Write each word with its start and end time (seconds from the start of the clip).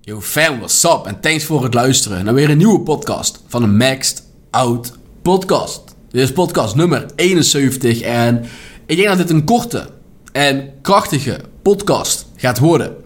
Yo 0.00 0.20
fam, 0.20 0.58
what's 0.58 0.84
up? 0.84 1.02
En 1.04 1.20
thanks 1.20 1.44
voor 1.44 1.62
het 1.62 1.74
luisteren 1.74 2.24
naar 2.24 2.34
weer 2.34 2.50
een 2.50 2.56
nieuwe 2.56 2.80
podcast 2.80 3.42
van 3.48 3.62
de 3.62 3.68
Maxed 3.68 4.22
Out 4.50 4.92
Podcast. 5.22 5.94
Dit 6.10 6.22
is 6.22 6.32
podcast 6.32 6.74
nummer 6.74 7.06
71 7.16 8.00
en 8.00 8.44
ik 8.86 8.96
denk 8.96 9.08
dat 9.08 9.18
dit 9.18 9.30
een 9.30 9.44
korte 9.44 9.86
en 10.32 10.72
krachtige 10.82 11.40
podcast 11.62 12.26
gaat 12.36 12.58
worden. 12.58 12.96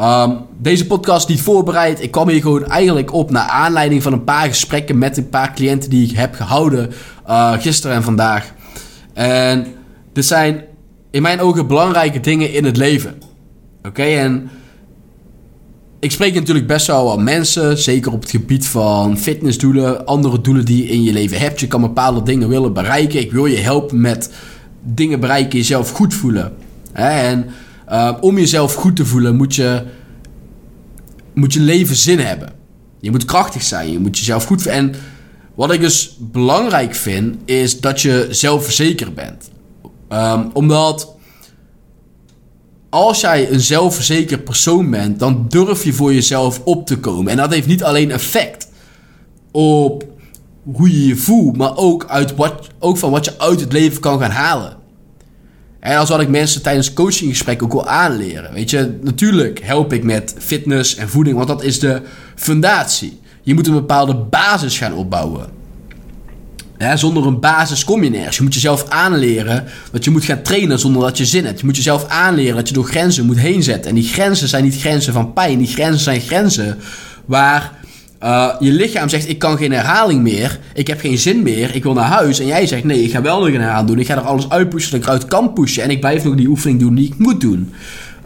Um, 0.00 0.38
deze 0.58 0.86
podcast 0.86 1.28
niet 1.28 1.40
voorbereid. 1.40 2.02
Ik 2.02 2.10
kwam 2.10 2.28
hier 2.28 2.40
gewoon 2.40 2.66
eigenlijk 2.66 3.12
op 3.12 3.30
naar 3.30 3.48
aanleiding 3.48 4.02
van 4.02 4.12
een 4.12 4.24
paar 4.24 4.48
gesprekken 4.48 4.98
met 4.98 5.16
een 5.16 5.28
paar 5.28 5.54
cliënten 5.54 5.90
die 5.90 6.08
ik 6.08 6.16
heb 6.16 6.34
gehouden 6.34 6.92
uh, 7.28 7.52
gisteren 7.52 7.96
en 7.96 8.02
vandaag. 8.02 8.52
En 9.12 9.66
dit 10.12 10.24
zijn 10.24 10.64
in 11.10 11.22
mijn 11.22 11.40
ogen 11.40 11.66
belangrijke 11.66 12.20
dingen 12.20 12.52
in 12.52 12.64
het 12.64 12.76
leven. 12.76 13.14
Oké, 13.82 14.02
en 14.02 14.50
ik 16.00 16.12
spreek 16.12 16.34
natuurlijk 16.34 16.66
best 16.66 16.86
wel 16.86 17.12
aan 17.12 17.24
mensen, 17.24 17.78
zeker 17.78 18.12
op 18.12 18.20
het 18.20 18.30
gebied 18.30 18.66
van 18.66 19.18
fitnessdoelen, 19.18 20.06
andere 20.06 20.40
doelen 20.40 20.64
die 20.64 20.82
je 20.82 20.88
in 20.88 21.02
je 21.02 21.12
leven 21.12 21.38
hebt. 21.38 21.60
Je 21.60 21.66
kan 21.66 21.80
bepaalde 21.80 22.22
dingen 22.22 22.48
willen 22.48 22.72
bereiken. 22.72 23.20
Ik 23.20 23.32
wil 23.32 23.46
je 23.46 23.56
helpen 23.56 24.00
met 24.00 24.32
dingen 24.82 25.20
bereiken, 25.20 25.58
jezelf 25.58 25.90
goed 25.90 26.14
voelen. 26.14 26.52
En 26.92 27.46
uh, 27.90 28.16
om 28.20 28.38
jezelf 28.38 28.74
goed 28.74 28.96
te 28.96 29.06
voelen 29.06 29.36
moet 29.36 29.54
je, 29.54 29.82
moet 31.34 31.52
je 31.52 31.60
leven 31.60 31.96
zin 31.96 32.18
hebben. 32.18 32.52
Je 33.00 33.10
moet 33.10 33.24
krachtig 33.24 33.62
zijn, 33.62 33.92
je 33.92 33.98
moet 33.98 34.18
jezelf 34.18 34.44
goed. 34.44 34.66
En 34.66 34.94
wat 35.54 35.72
ik 35.72 35.80
dus 35.80 36.16
belangrijk 36.20 36.94
vind, 36.94 37.36
is 37.44 37.80
dat 37.80 38.00
je 38.00 38.26
zelfverzekerd 38.30 39.14
bent. 39.14 39.50
Um, 40.08 40.50
omdat 40.52 41.16
als 42.88 43.20
jij 43.20 43.50
een 43.50 43.60
zelfverzekerd 43.60 44.44
persoon 44.44 44.90
bent, 44.90 45.18
dan 45.18 45.46
durf 45.48 45.84
je 45.84 45.92
voor 45.92 46.14
jezelf 46.14 46.60
op 46.64 46.86
te 46.86 46.98
komen. 46.98 47.30
En 47.30 47.36
dat 47.36 47.52
heeft 47.52 47.66
niet 47.66 47.84
alleen 47.84 48.10
effect 48.10 48.68
op 49.52 50.04
hoe 50.72 50.90
je 50.90 51.06
je 51.06 51.16
voelt, 51.16 51.56
maar 51.56 51.76
ook, 51.76 52.06
uit 52.08 52.34
wat, 52.34 52.68
ook 52.78 52.98
van 52.98 53.10
wat 53.10 53.24
je 53.24 53.38
uit 53.38 53.60
het 53.60 53.72
leven 53.72 54.00
kan 54.00 54.18
gaan 54.20 54.30
halen. 54.30 54.75
En 55.86 55.96
als 55.98 56.08
wat 56.08 56.20
ik 56.20 56.28
mensen 56.28 56.62
tijdens 56.62 56.92
coachinggesprekken 56.92 57.66
ook 57.66 57.72
wil 57.72 57.88
aanleren. 57.88 58.52
Weet 58.52 58.70
je, 58.70 58.98
natuurlijk 59.02 59.60
help 59.62 59.92
ik 59.92 60.04
met 60.04 60.34
fitness 60.38 60.96
en 60.96 61.08
voeding, 61.08 61.36
want 61.36 61.48
dat 61.48 61.62
is 61.62 61.78
de 61.78 62.02
fundatie. 62.34 63.20
Je 63.42 63.54
moet 63.54 63.66
een 63.66 63.72
bepaalde 63.72 64.14
basis 64.14 64.78
gaan 64.78 64.92
opbouwen. 64.92 65.46
zonder 66.94 67.26
een 67.26 67.40
basis 67.40 67.84
kom 67.84 68.04
je 68.04 68.10
nergens. 68.10 68.36
Je 68.36 68.42
moet 68.42 68.54
jezelf 68.54 68.88
aanleren 68.88 69.64
dat 69.92 70.04
je 70.04 70.10
moet 70.10 70.24
gaan 70.24 70.42
trainen 70.42 70.78
zonder 70.78 71.02
dat 71.02 71.18
je 71.18 71.26
zin 71.26 71.44
hebt. 71.44 71.60
Je 71.60 71.66
moet 71.66 71.76
jezelf 71.76 72.08
aanleren 72.08 72.56
dat 72.56 72.68
je 72.68 72.74
door 72.74 72.84
grenzen 72.84 73.26
moet 73.26 73.38
heen 73.38 73.62
zetten. 73.62 73.90
En 73.90 73.94
die 73.96 74.08
grenzen 74.08 74.48
zijn 74.48 74.64
niet 74.64 74.80
grenzen 74.80 75.12
van 75.12 75.32
pijn. 75.32 75.58
Die 75.58 75.66
grenzen 75.66 76.00
zijn 76.00 76.20
grenzen 76.20 76.78
waar 77.24 77.72
uh, 78.22 78.54
je 78.58 78.72
lichaam 78.72 79.08
zegt: 79.08 79.28
Ik 79.28 79.38
kan 79.38 79.56
geen 79.56 79.72
herhaling 79.72 80.22
meer. 80.22 80.58
Ik 80.74 80.86
heb 80.86 81.00
geen 81.00 81.18
zin 81.18 81.42
meer. 81.42 81.74
Ik 81.74 81.82
wil 81.82 81.92
naar 81.92 82.04
huis. 82.04 82.38
En 82.40 82.46
jij 82.46 82.66
zegt: 82.66 82.84
Nee, 82.84 83.02
ik 83.02 83.10
ga 83.10 83.22
wel 83.22 83.38
nog 83.38 83.48
een 83.48 83.60
herhaling 83.60 83.88
doen. 83.88 83.98
Ik 83.98 84.06
ga 84.06 84.14
er 84.14 84.20
alles 84.20 84.48
uitpushen 84.48 84.90
dat 84.90 85.00
ik 85.00 85.06
eruit 85.06 85.26
kan 85.26 85.52
pushen. 85.52 85.82
En 85.82 85.90
ik 85.90 86.00
blijf 86.00 86.24
nog 86.24 86.34
die 86.34 86.48
oefening 86.48 86.80
doen 86.80 86.94
die 86.94 87.06
ik 87.06 87.18
moet 87.18 87.40
doen. 87.40 87.72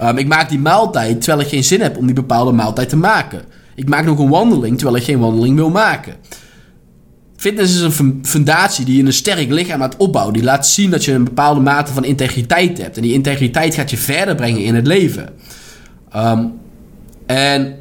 Um, 0.02 0.18
ik 0.18 0.26
maak 0.26 0.48
die 0.48 0.58
maaltijd 0.58 1.20
terwijl 1.20 1.44
ik 1.44 1.52
geen 1.52 1.64
zin 1.64 1.80
heb 1.80 1.96
om 1.96 2.06
die 2.06 2.14
bepaalde 2.14 2.52
maaltijd 2.52 2.88
te 2.88 2.96
maken. 2.96 3.42
Ik 3.74 3.88
maak 3.88 4.04
nog 4.04 4.18
een 4.18 4.28
wandeling 4.28 4.76
terwijl 4.76 4.96
ik 4.96 5.04
geen 5.04 5.18
wandeling 5.18 5.56
wil 5.56 5.70
maken. 5.70 6.14
Fitness 7.36 7.74
is 7.74 7.98
een 7.98 8.20
fundatie 8.22 8.84
die 8.84 8.96
je 8.96 9.04
een 9.04 9.12
sterk 9.12 9.50
lichaam 9.50 9.78
laat 9.78 9.96
opbouwen. 9.96 10.34
Die 10.34 10.42
laat 10.42 10.66
zien 10.66 10.90
dat 10.90 11.04
je 11.04 11.12
een 11.12 11.24
bepaalde 11.24 11.60
mate 11.60 11.92
van 11.92 12.04
integriteit 12.04 12.78
hebt. 12.78 12.96
En 12.96 13.02
die 13.02 13.12
integriteit 13.12 13.74
gaat 13.74 13.90
je 13.90 13.96
verder 13.96 14.34
brengen 14.34 14.64
in 14.64 14.74
het 14.74 14.86
leven. 14.86 15.28
Um, 16.16 16.52
en 17.26 17.79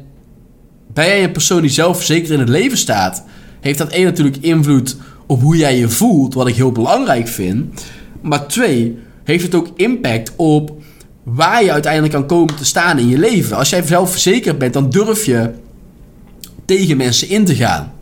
ben 0.92 1.06
jij 1.06 1.24
een 1.24 1.32
persoon 1.32 1.60
die 1.60 1.70
zelfverzekerd 1.70 2.30
in 2.30 2.38
het 2.38 2.48
leven 2.48 2.78
staat, 2.78 3.24
heeft 3.60 3.78
dat 3.78 3.90
één 3.90 4.04
natuurlijk 4.04 4.36
invloed 4.36 4.96
op 5.26 5.40
hoe 5.40 5.56
jij 5.56 5.78
je 5.78 5.88
voelt, 5.88 6.34
wat 6.34 6.48
ik 6.48 6.54
heel 6.54 6.72
belangrijk 6.72 7.28
vind. 7.28 7.84
Maar 8.20 8.46
twee, 8.46 8.98
heeft 9.24 9.44
het 9.44 9.54
ook 9.54 9.68
impact 9.76 10.32
op 10.36 10.82
waar 11.22 11.64
je 11.64 11.72
uiteindelijk 11.72 12.12
kan 12.12 12.26
komen 12.26 12.56
te 12.56 12.64
staan 12.64 12.98
in 12.98 13.08
je 13.08 13.18
leven. 13.18 13.56
Als 13.56 13.70
jij 13.70 13.82
zelfverzekerd 13.82 14.58
bent, 14.58 14.72
dan 14.72 14.90
durf 14.90 15.24
je 15.24 15.50
tegen 16.64 16.96
mensen 16.96 17.28
in 17.28 17.44
te 17.44 17.54
gaan. 17.54 17.92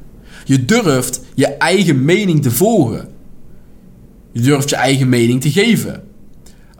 Je 0.44 0.64
durft 0.64 1.20
je 1.34 1.46
eigen 1.46 2.04
mening 2.04 2.42
te 2.42 2.50
volgen. 2.50 3.08
Je 4.32 4.40
durft 4.40 4.68
je 4.68 4.76
eigen 4.76 5.08
mening 5.08 5.40
te 5.40 5.50
geven. 5.50 6.02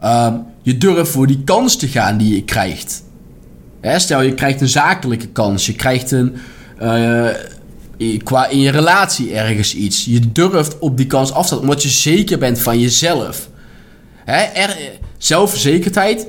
Uh, 0.03 0.33
je 0.61 0.77
durft 0.77 1.11
voor 1.11 1.27
die 1.27 1.43
kans 1.43 1.75
te 1.75 1.87
gaan 1.87 2.17
die 2.17 2.35
je 2.35 2.43
krijgt 2.43 3.03
stel, 3.81 4.21
je 4.21 4.33
krijgt 4.33 4.61
een 4.61 4.69
zakelijke 4.69 5.27
kans. 5.27 5.65
Je 5.65 5.73
krijgt 5.73 6.11
een... 6.11 6.35
Uh, 6.81 7.29
qua 8.23 8.47
in 8.47 8.59
je 8.59 8.71
relatie 8.71 9.33
ergens 9.33 9.75
iets. 9.75 10.05
Je 10.05 10.31
durft 10.31 10.79
op 10.79 10.97
die 10.97 11.07
kans 11.07 11.31
af 11.31 11.41
te 11.41 11.47
staan, 11.47 11.59
omdat 11.59 11.83
je 11.83 11.89
zeker 11.89 12.37
bent 12.37 12.59
van 12.59 12.79
jezelf. 12.79 13.49
Hè, 14.25 14.41
er, 14.41 14.77
zelfverzekerdheid. 15.17 16.27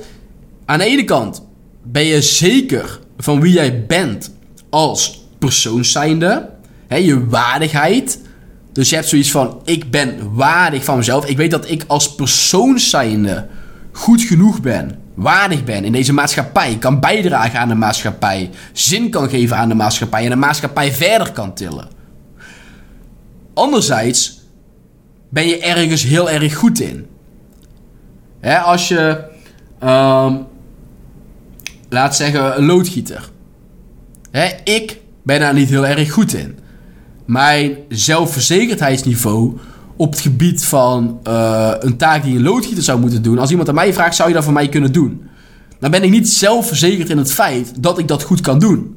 Aan 0.65 0.79
de 0.79 0.85
ene 0.85 1.03
kant 1.03 1.43
ben 1.83 2.03
je 2.03 2.21
zeker 2.21 2.99
van 3.17 3.41
wie 3.41 3.53
jij 3.53 3.85
bent 3.85 4.31
als 4.69 5.25
persoon 5.39 5.85
zijnde. 5.85 6.49
Hè, 6.87 6.95
je 6.95 7.27
waardigheid. 7.27 8.19
Dus 8.71 8.89
je 8.89 8.95
hebt 8.95 9.07
zoiets 9.07 9.31
van: 9.31 9.61
ik 9.65 9.91
ben 9.91 10.33
waardig 10.33 10.83
van 10.83 10.97
mezelf. 10.97 11.25
Ik 11.25 11.37
weet 11.37 11.51
dat 11.51 11.69
ik 11.69 11.83
als 11.87 12.15
persoon 12.15 12.79
zijnde 12.79 13.47
goed 13.91 14.21
genoeg 14.21 14.61
ben 14.61 15.00
waardig 15.13 15.63
ben 15.63 15.83
in 15.83 15.91
deze 15.91 16.13
maatschappij, 16.13 16.77
kan 16.77 16.99
bijdragen 16.99 17.59
aan 17.59 17.67
de 17.67 17.75
maatschappij, 17.75 18.49
zin 18.73 19.09
kan 19.09 19.29
geven 19.29 19.57
aan 19.57 19.69
de 19.69 19.75
maatschappij 19.75 20.23
en 20.23 20.29
de 20.29 20.35
maatschappij 20.35 20.91
verder 20.91 21.31
kan 21.31 21.53
tillen. 21.53 21.87
Anderzijds 23.53 24.41
ben 25.29 25.47
je 25.47 25.59
ergens 25.59 26.03
heel 26.03 26.29
erg 26.29 26.55
goed 26.55 26.79
in. 26.79 27.07
als 28.63 28.87
je, 28.87 29.23
um, 29.83 30.45
laat 31.89 32.15
zeggen, 32.15 32.57
een 32.57 32.65
loodgieter. 32.65 33.29
ik 34.63 34.99
ben 35.23 35.39
daar 35.39 35.53
niet 35.53 35.69
heel 35.69 35.87
erg 35.87 36.11
goed 36.11 36.33
in. 36.33 36.59
Mijn 37.25 37.77
zelfverzekerdheidsniveau 37.89 39.57
op 40.01 40.11
het 40.11 40.19
gebied 40.19 40.65
van 40.65 41.19
uh, 41.27 41.71
een 41.79 41.97
taak 41.97 42.23
die 42.23 42.35
een 42.35 42.43
loodgieter 42.43 42.83
zou 42.83 42.99
moeten 42.99 43.21
doen. 43.21 43.39
Als 43.39 43.49
iemand 43.49 43.69
aan 43.69 43.75
mij 43.75 43.93
vraagt, 43.93 44.15
zou 44.15 44.29
je 44.29 44.35
dat 44.35 44.43
voor 44.43 44.53
mij 44.53 44.69
kunnen 44.69 44.93
doen? 44.93 45.21
Dan 45.79 45.91
ben 45.91 46.03
ik 46.03 46.09
niet 46.09 46.29
zelfverzekerd 46.29 47.09
in 47.09 47.17
het 47.17 47.31
feit 47.33 47.83
dat 47.83 47.99
ik 47.99 48.07
dat 48.07 48.23
goed 48.23 48.41
kan 48.41 48.59
doen. 48.59 48.95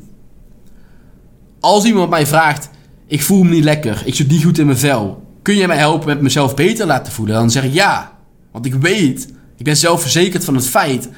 Als 1.61 1.85
iemand 1.85 2.11
mij 2.11 2.27
vraagt, 2.27 2.71
ik 3.07 3.23
voel 3.23 3.43
me 3.43 3.51
niet 3.51 3.65
lekker, 3.65 4.03
ik 4.05 4.15
zit 4.15 4.31
niet 4.31 4.45
goed 4.45 4.59
in 4.59 4.67
mijn 4.67 4.79
vel. 4.79 5.23
Kun 5.43 5.57
je 5.57 5.67
mij 5.67 5.77
helpen 5.77 6.09
met 6.09 6.21
mezelf 6.21 6.55
beter 6.55 6.87
laten 6.87 7.13
voelen? 7.13 7.35
Dan 7.35 7.51
zeg 7.51 7.65
ik 7.65 7.73
ja. 7.73 8.13
Want 8.53 8.67
ik 8.67 8.75
weet, 8.75 9.29
ik 9.57 9.65
ben 9.65 9.77
zelfverzekerd 9.77 10.45
van 10.45 10.55
het 10.55 10.67
feit 10.67 11.09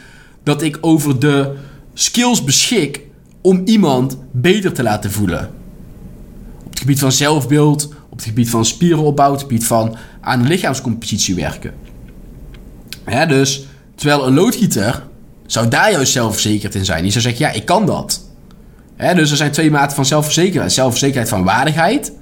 dat 0.43 0.63
ik 0.63 0.79
over 0.81 1.19
de 1.19 1.53
skills 1.95 2.45
beschik 2.45 3.01
om 3.41 3.63
iemand 3.65 4.19
beter 4.33 4.73
te 4.73 4.83
laten 4.83 5.13
voelen. 5.13 5.51
Op 6.65 6.71
het 6.71 6.79
gebied 6.79 6.99
van 6.99 7.13
zelfbeeld, 7.13 7.95
op 8.17 8.23
het 8.23 8.31
gebied 8.31 8.51
van 8.51 8.65
spierenopbouw, 8.65 9.27
op 9.27 9.33
het 9.33 9.43
gebied 9.43 9.67
van 9.67 9.97
aan 10.21 10.43
de 10.43 10.49
lichaamscompositie 10.49 11.35
werken. 11.35 11.75
Dus 13.29 13.67
terwijl 13.95 14.27
een 14.27 14.35
loodgieter 14.35 15.03
zou 15.47 15.69
daar 15.69 15.91
juist 15.91 16.13
zelfverzekerd 16.13 16.75
in 16.75 16.85
zijn. 16.85 17.03
Die 17.03 17.11
zou 17.11 17.25
zeggen, 17.25 17.47
ja, 17.47 17.53
ik 17.53 17.65
kan 17.65 17.87
dat. 17.87 18.31
dus 18.97 19.31
er 19.31 19.37
zijn 19.37 19.53
twee 19.53 19.71
maten 19.71 19.97
van 19.97 20.07
zelfverzekerdheid. 20.07 20.73
Zelfverzekerdheid 20.73 21.29
van 21.29 21.45
waardigheid. 21.45 22.13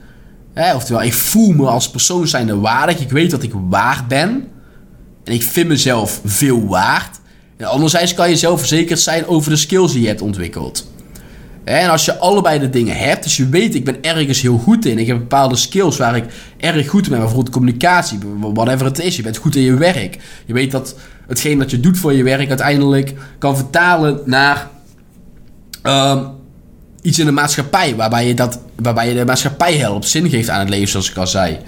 oftewel, 0.74 1.02
ik 1.02 1.14
voel 1.14 1.52
me 1.52 1.66
als 1.66 1.90
persoon 1.90 2.28
zijnde 2.28 2.56
waardig. 2.56 3.00
Ik 3.00 3.10
weet 3.10 3.30
dat 3.30 3.42
ik 3.42 3.52
waard 3.68 4.08
ben. 4.08 4.48
En 5.24 5.32
ik 5.32 5.42
vind 5.42 5.68
mezelf 5.68 6.20
veel 6.24 6.66
waard. 6.66 7.20
En 7.56 7.66
anderzijds 7.66 8.14
kan 8.14 8.30
je 8.30 8.36
zelfverzekerd 8.36 9.00
zijn 9.00 9.26
over 9.26 9.50
de 9.50 9.56
skills 9.56 9.92
die 9.92 10.02
je 10.02 10.08
hebt 10.08 10.22
ontwikkeld. 10.22 10.92
En 11.64 11.90
als 11.90 12.04
je 12.04 12.18
allebei 12.18 12.58
de 12.58 12.70
dingen 12.70 12.96
hebt, 12.96 13.22
dus 13.22 13.36
je 13.36 13.48
weet, 13.48 13.74
ik 13.74 13.84
ben 13.84 14.02
ergens 14.02 14.40
heel 14.40 14.58
goed 14.58 14.86
in. 14.86 14.98
Ik 14.98 15.06
heb 15.06 15.18
bepaalde 15.18 15.56
skills 15.56 15.96
waar 15.96 16.16
ik 16.16 16.24
erg 16.56 16.88
goed 16.88 17.04
in 17.04 17.10
ben. 17.10 17.18
Bijvoorbeeld 17.18 17.54
communicatie, 17.54 18.18
whatever 18.40 18.86
het 18.86 18.98
is. 18.98 19.16
Je 19.16 19.22
bent 19.22 19.36
goed 19.36 19.56
in 19.56 19.62
je 19.62 19.74
werk. 19.74 20.18
Je 20.46 20.52
weet 20.52 20.70
dat 20.70 20.94
hetgeen 21.26 21.58
dat 21.58 21.70
je 21.70 21.80
doet 21.80 21.98
voor 21.98 22.12
je 22.12 22.22
werk 22.22 22.48
uiteindelijk 22.48 23.14
kan 23.38 23.56
vertalen 23.56 24.20
naar 24.24 24.70
um, 25.82 26.26
iets 27.02 27.18
in 27.18 27.26
de 27.26 27.32
maatschappij. 27.32 27.96
Waarbij 27.96 28.26
je, 28.26 28.34
dat, 28.34 28.60
waarbij 28.76 29.08
je 29.08 29.14
de 29.14 29.24
maatschappij 29.24 29.76
helpt, 29.76 30.08
zin 30.08 30.28
geeft 30.28 30.48
aan 30.48 30.60
het 30.60 30.68
leven, 30.68 30.88
zoals 30.88 31.10
ik 31.10 31.16
al 31.16 31.26
zei. 31.26 31.58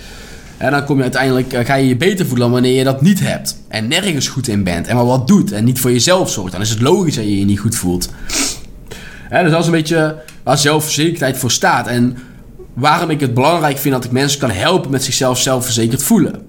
En 0.56 0.70
dan 0.70 0.84
kom 0.84 0.96
je 0.96 1.02
uiteindelijk, 1.02 1.52
eh, 1.52 1.66
ga 1.66 1.74
je 1.74 1.88
je 1.88 1.96
beter 1.96 2.26
voelen 2.26 2.42
dan 2.42 2.50
wanneer 2.50 2.78
je 2.78 2.84
dat 2.84 3.02
niet 3.02 3.20
hebt. 3.20 3.56
En 3.68 3.88
nergens 3.88 4.28
goed 4.28 4.48
in 4.48 4.64
bent. 4.64 4.86
En 4.86 4.96
maar 4.96 5.06
wat 5.06 5.28
doet 5.28 5.52
en 5.52 5.64
niet 5.64 5.80
voor 5.80 5.92
jezelf 5.92 6.30
zorgt. 6.30 6.52
Dan 6.52 6.60
is 6.60 6.70
het 6.70 6.80
logisch 6.80 7.14
dat 7.14 7.24
je 7.24 7.38
je 7.38 7.44
niet 7.44 7.58
goed 7.58 7.76
voelt. 7.76 8.10
Dus 9.30 9.50
dat 9.50 9.60
is 9.60 9.66
een 9.66 9.72
beetje 9.72 10.22
waar 10.42 10.58
zelfverzekerdheid 10.58 11.38
voor 11.38 11.50
staat. 11.50 11.86
En 11.86 12.16
waarom 12.74 13.10
ik 13.10 13.20
het 13.20 13.34
belangrijk 13.34 13.78
vind 13.78 13.94
dat 13.94 14.04
ik 14.04 14.10
mensen 14.10 14.38
kan 14.38 14.50
helpen 14.50 14.90
met 14.90 15.04
zichzelf 15.04 15.38
zelfverzekerd 15.38 16.02
voelen. 16.02 16.42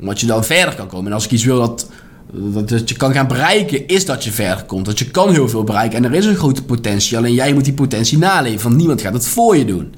Omdat 0.00 0.20
je 0.20 0.26
dan 0.26 0.44
verder 0.44 0.74
kan 0.74 0.88
komen. 0.88 1.06
En 1.06 1.12
als 1.12 1.24
ik 1.24 1.30
iets 1.30 1.44
wil 1.44 1.58
dat, 1.58 1.88
dat, 2.32 2.68
dat 2.68 2.88
je 2.88 2.96
kan 2.96 3.12
gaan 3.12 3.28
bereiken, 3.28 3.86
is 3.86 4.04
dat 4.04 4.24
je 4.24 4.30
verder 4.30 4.64
komt. 4.64 4.84
Dat 4.84 4.98
je 4.98 5.10
kan 5.10 5.32
heel 5.32 5.48
veel 5.48 5.64
bereiken. 5.64 5.98
En 5.98 6.04
er 6.04 6.14
is 6.14 6.26
een 6.26 6.36
grote 6.36 6.64
potentie. 6.64 7.16
Alleen 7.16 7.34
jij 7.34 7.52
moet 7.52 7.64
die 7.64 7.72
potentie 7.72 8.18
naleven. 8.18 8.62
Want 8.62 8.76
niemand 8.76 9.00
gaat 9.00 9.12
het 9.12 9.28
voor 9.28 9.56
je 9.56 9.64
doen. 9.64 9.94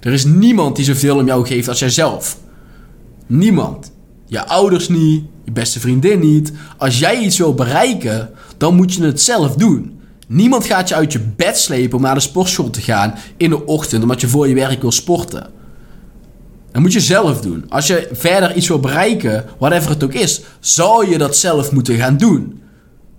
Er 0.00 0.12
is 0.12 0.24
niemand 0.24 0.76
die 0.76 0.84
zoveel 0.84 1.16
om 1.16 1.26
jou 1.26 1.46
geeft 1.46 1.68
als 1.68 1.78
jijzelf. 1.78 2.38
Niemand. 3.26 3.92
Je 4.26 4.46
ouders 4.46 4.88
niet, 4.88 5.24
je 5.44 5.52
beste 5.52 5.80
vriendin 5.80 6.20
niet. 6.20 6.52
Als 6.76 6.98
jij 6.98 7.18
iets 7.18 7.38
wil 7.38 7.54
bereiken, 7.54 8.30
dan 8.56 8.74
moet 8.74 8.94
je 8.94 9.04
het 9.04 9.20
zelf 9.20 9.54
doen. 9.54 9.97
Niemand 10.28 10.64
gaat 10.64 10.88
je 10.88 10.94
uit 10.94 11.12
je 11.12 11.20
bed 11.36 11.58
slepen 11.58 11.96
om 11.96 12.02
naar 12.02 12.14
de 12.14 12.20
sportschool 12.20 12.70
te 12.70 12.80
gaan 12.80 13.14
in 13.36 13.50
de 13.50 13.66
ochtend 13.66 14.02
omdat 14.02 14.20
je 14.20 14.28
voor 14.28 14.48
je 14.48 14.54
werk 14.54 14.80
wil 14.80 14.92
sporten. 14.92 15.50
Dat 16.72 16.82
moet 16.82 16.92
je 16.92 17.00
zelf 17.00 17.40
doen. 17.40 17.64
Als 17.68 17.86
je 17.86 18.08
verder 18.12 18.56
iets 18.56 18.68
wil 18.68 18.80
bereiken, 18.80 19.44
whatever 19.58 19.90
het 19.90 20.04
ook 20.04 20.14
is, 20.14 20.42
zou 20.60 21.10
je 21.10 21.18
dat 21.18 21.36
zelf 21.36 21.72
moeten 21.72 21.96
gaan 21.96 22.16
doen. 22.16 22.60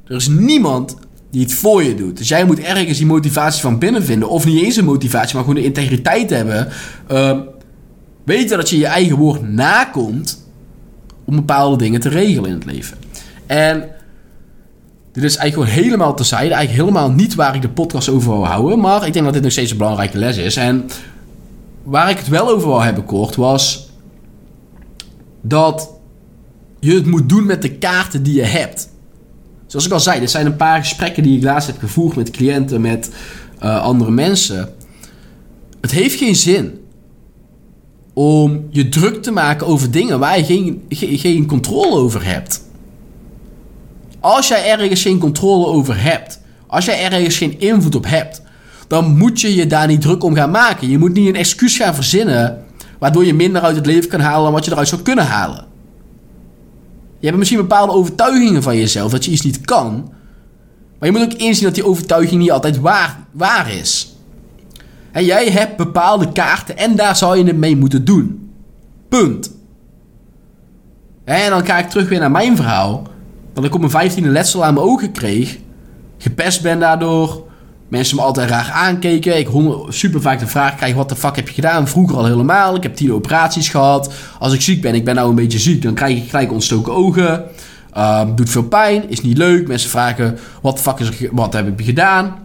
Er 0.05 0.15
is 0.15 0.27
niemand 0.27 0.95
die 1.31 1.41
het 1.41 1.53
voor 1.53 1.83
je 1.83 1.95
doet. 1.95 2.17
Dus 2.17 2.27
jij 2.27 2.45
moet 2.45 2.59
ergens 2.59 2.97
die 2.97 3.07
motivatie 3.07 3.61
van 3.61 3.79
binnen 3.79 4.03
vinden. 4.03 4.29
Of 4.29 4.45
niet 4.45 4.63
eens 4.63 4.75
een 4.75 4.85
motivatie, 4.85 5.35
maar 5.35 5.43
gewoon 5.43 5.59
de 5.59 5.67
integriteit 5.67 6.29
hebben. 6.29 6.67
Uh, 7.11 7.39
weten 8.23 8.57
dat 8.57 8.69
je 8.69 8.77
je 8.77 8.85
eigen 8.85 9.17
woord 9.17 9.49
nakomt 9.49 10.45
om 11.25 11.35
bepaalde 11.35 11.77
dingen 11.77 11.99
te 11.99 12.09
regelen 12.09 12.49
in 12.49 12.55
het 12.55 12.65
leven. 12.65 12.97
En 13.45 13.89
dit 15.21 15.29
is 15.29 15.37
eigenlijk 15.37 15.69
gewoon 15.69 15.85
helemaal 15.85 16.15
terzijde. 16.15 16.53
Eigenlijk 16.53 16.87
helemaal 16.87 17.11
niet 17.11 17.35
waar 17.35 17.55
ik 17.55 17.61
de 17.61 17.69
podcast 17.69 18.09
over 18.09 18.31
wil 18.31 18.45
houden. 18.45 18.79
Maar 18.79 19.07
ik 19.07 19.13
denk 19.13 19.25
dat 19.25 19.33
dit 19.33 19.43
nog 19.43 19.51
steeds 19.51 19.71
een 19.71 19.77
belangrijke 19.77 20.17
les 20.17 20.37
is. 20.37 20.55
En 20.55 20.89
waar 21.83 22.09
ik 22.09 22.17
het 22.17 22.27
wel 22.27 22.49
over 22.49 22.67
wil 22.67 22.81
hebben 22.81 23.05
kort 23.05 23.35
was... 23.35 23.89
dat 25.41 25.89
je 26.79 26.93
het 26.93 27.05
moet 27.05 27.29
doen 27.29 27.45
met 27.45 27.61
de 27.61 27.71
kaarten 27.71 28.23
die 28.23 28.35
je 28.35 28.43
hebt. 28.43 28.89
Zoals 29.67 29.85
ik 29.85 29.91
al 29.91 29.99
zei, 29.99 30.19
dit 30.19 30.31
zijn 30.31 30.45
een 30.45 30.55
paar 30.55 30.79
gesprekken 30.79 31.23
die 31.23 31.37
ik 31.37 31.43
laatst 31.43 31.67
heb 31.67 31.79
gevoerd 31.79 32.15
met 32.15 32.31
cliënten, 32.31 32.81
met 32.81 33.11
uh, 33.63 33.81
andere 33.81 34.11
mensen. 34.11 34.69
Het 35.81 35.91
heeft 35.91 36.15
geen 36.15 36.35
zin 36.35 36.79
om 38.13 38.67
je 38.69 38.89
druk 38.89 39.23
te 39.23 39.31
maken 39.31 39.67
over 39.67 39.91
dingen 39.91 40.19
waar 40.19 40.37
je 40.37 40.43
geen, 40.43 40.83
geen, 40.89 41.17
geen 41.17 41.45
controle 41.45 41.95
over 41.95 42.25
hebt. 42.25 42.67
Als 44.19 44.47
jij 44.47 44.71
ergens 44.71 45.01
geen 45.01 45.19
controle 45.19 45.65
over 45.65 46.01
hebt, 46.01 46.41
als 46.67 46.85
jij 46.85 47.03
ergens 47.03 47.37
geen 47.37 47.59
invloed 47.59 47.95
op 47.95 48.05
hebt, 48.07 48.41
dan 48.87 49.17
moet 49.17 49.41
je 49.41 49.55
je 49.55 49.67
daar 49.67 49.87
niet 49.87 50.01
druk 50.01 50.23
om 50.23 50.35
gaan 50.35 50.51
maken. 50.51 50.89
Je 50.89 50.97
moet 50.97 51.13
niet 51.13 51.27
een 51.27 51.35
excuus 51.35 51.77
gaan 51.77 51.95
verzinnen 51.95 52.63
waardoor 52.99 53.25
je 53.25 53.33
minder 53.33 53.61
uit 53.61 53.75
het 53.75 53.85
leven 53.85 54.09
kan 54.09 54.19
halen 54.19 54.43
dan 54.43 54.53
wat 54.53 54.65
je 54.65 54.71
eruit 54.71 54.87
zou 54.87 55.01
kunnen 55.01 55.25
halen. 55.25 55.65
Je 57.19 57.25
hebt 57.25 57.37
misschien 57.37 57.59
bepaalde 57.59 57.93
overtuigingen 57.93 58.63
van 58.63 58.77
jezelf 58.77 59.11
dat 59.11 59.25
je 59.25 59.31
iets 59.31 59.41
niet 59.41 59.61
kan. 59.61 60.11
Maar 60.99 61.09
je 61.09 61.17
moet 61.17 61.33
ook 61.33 61.39
inzien 61.39 61.63
dat 61.63 61.75
die 61.75 61.85
overtuiging 61.85 62.41
niet 62.41 62.51
altijd 62.51 62.79
waar, 62.79 63.19
waar 63.31 63.73
is. 63.73 64.15
En 65.11 65.25
jij 65.25 65.49
hebt 65.49 65.77
bepaalde 65.77 66.31
kaarten 66.31 66.77
en 66.77 66.95
daar 66.95 67.15
zou 67.15 67.37
je 67.37 67.43
het 67.43 67.57
mee 67.57 67.75
moeten 67.75 68.05
doen. 68.05 68.51
Punt. 69.09 69.51
En 71.23 71.49
dan 71.49 71.65
ga 71.65 71.77
ik 71.77 71.89
terug 71.89 72.09
weer 72.09 72.19
naar 72.19 72.31
mijn 72.31 72.55
verhaal. 72.55 73.07
Dat 73.59 73.67
ik 73.67 73.73
op 73.73 73.79
mijn 73.79 73.91
vijftiende 73.91 74.29
letsel 74.29 74.65
aan 74.65 74.73
mijn 74.73 74.85
ogen 74.85 75.11
kreeg. 75.11 75.57
Gepest 76.17 76.61
ben 76.61 76.79
daardoor. 76.79 77.47
Mensen 77.87 78.15
me 78.15 78.21
altijd 78.21 78.49
raar 78.49 78.71
aankeken. 78.71 79.37
Ik 79.37 79.47
super 79.87 80.21
vaak 80.21 80.39
de 80.39 80.47
vraag 80.47 80.75
krijg: 80.75 80.95
wat 80.95 81.09
de 81.09 81.15
fuck 81.15 81.35
heb 81.35 81.47
je 81.47 81.53
gedaan? 81.53 81.87
Vroeger 81.87 82.17
al 82.17 82.25
helemaal. 82.25 82.75
Ik 82.75 82.83
heb 82.83 82.95
tien 82.95 83.13
operaties 83.13 83.69
gehad. 83.69 84.13
Als 84.39 84.53
ik 84.53 84.61
ziek 84.61 84.81
ben, 84.81 84.95
ik 84.95 85.05
ben 85.05 85.15
nou 85.15 85.29
een 85.29 85.35
beetje 85.35 85.59
ziek, 85.59 85.81
dan 85.81 85.93
krijg 85.93 86.17
ik 86.17 86.29
gelijk 86.29 86.51
ontstoken 86.51 86.93
ogen. 86.93 87.43
Uh, 87.97 88.21
doet 88.35 88.49
veel 88.49 88.63
pijn, 88.63 89.09
is 89.09 89.21
niet 89.21 89.37
leuk. 89.37 89.67
Mensen 89.67 89.89
vragen: 89.89 90.37
wat 90.61 90.79
fuck 90.79 90.99
is 90.99 91.09
wat 91.31 91.53
heb 91.53 91.79
ik 91.79 91.85
gedaan? 91.85 92.35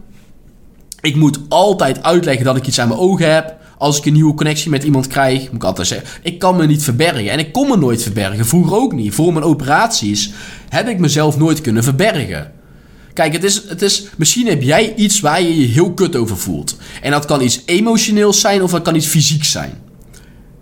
Ik 1.01 1.17
moet 1.17 1.41
altijd 1.49 2.03
uitleggen 2.03 2.45
dat 2.45 2.57
ik 2.57 2.67
iets 2.67 2.81
aan 2.81 2.89
mijn 2.89 3.01
ogen 3.01 3.35
heb. 3.35 3.55
Als 3.79 3.99
ik 3.99 4.05
een 4.05 4.13
nieuwe 4.13 4.35
connectie 4.35 4.71
met 4.71 4.85
iemand 4.85 5.07
krijg, 5.07 5.41
moet 5.41 5.55
ik 5.55 5.65
altijd 5.65 5.87
zeggen: 5.87 6.09
ik 6.23 6.39
kan 6.39 6.57
me 6.57 6.67
niet 6.67 6.85
verbergen. 6.85 7.31
En 7.31 7.39
ik 7.39 7.53
kon 7.53 7.69
me 7.69 7.77
nooit 7.77 8.03
verbergen. 8.03 8.47
Vroeger 8.47 8.77
ook 8.77 8.93
niet. 8.93 9.15
Voor 9.15 9.33
mijn 9.33 9.45
operaties 9.45 10.33
heb 10.75 10.89
ik 10.89 10.99
mezelf 10.99 11.39
nooit 11.39 11.61
kunnen 11.61 11.83
verbergen. 11.83 12.53
Kijk, 13.13 13.33
het 13.33 13.45
is, 13.45 13.63
het 13.69 13.83
is, 13.83 14.07
misschien 14.17 14.47
heb 14.47 14.63
jij 14.63 14.95
iets 14.95 15.21
waar 15.21 15.43
je 15.43 15.61
je 15.61 15.67
heel 15.67 15.93
kut 15.93 16.17
over 16.17 16.37
voelt. 16.37 16.77
En 17.03 17.11
dat 17.11 17.25
kan 17.25 17.43
iets 17.43 17.63
emotioneels 17.67 18.41
zijn 18.41 18.63
of 18.63 18.71
dat 18.71 18.83
kan 18.83 18.95
iets 18.95 19.07
fysiek 19.07 19.45
zijn. 19.45 19.73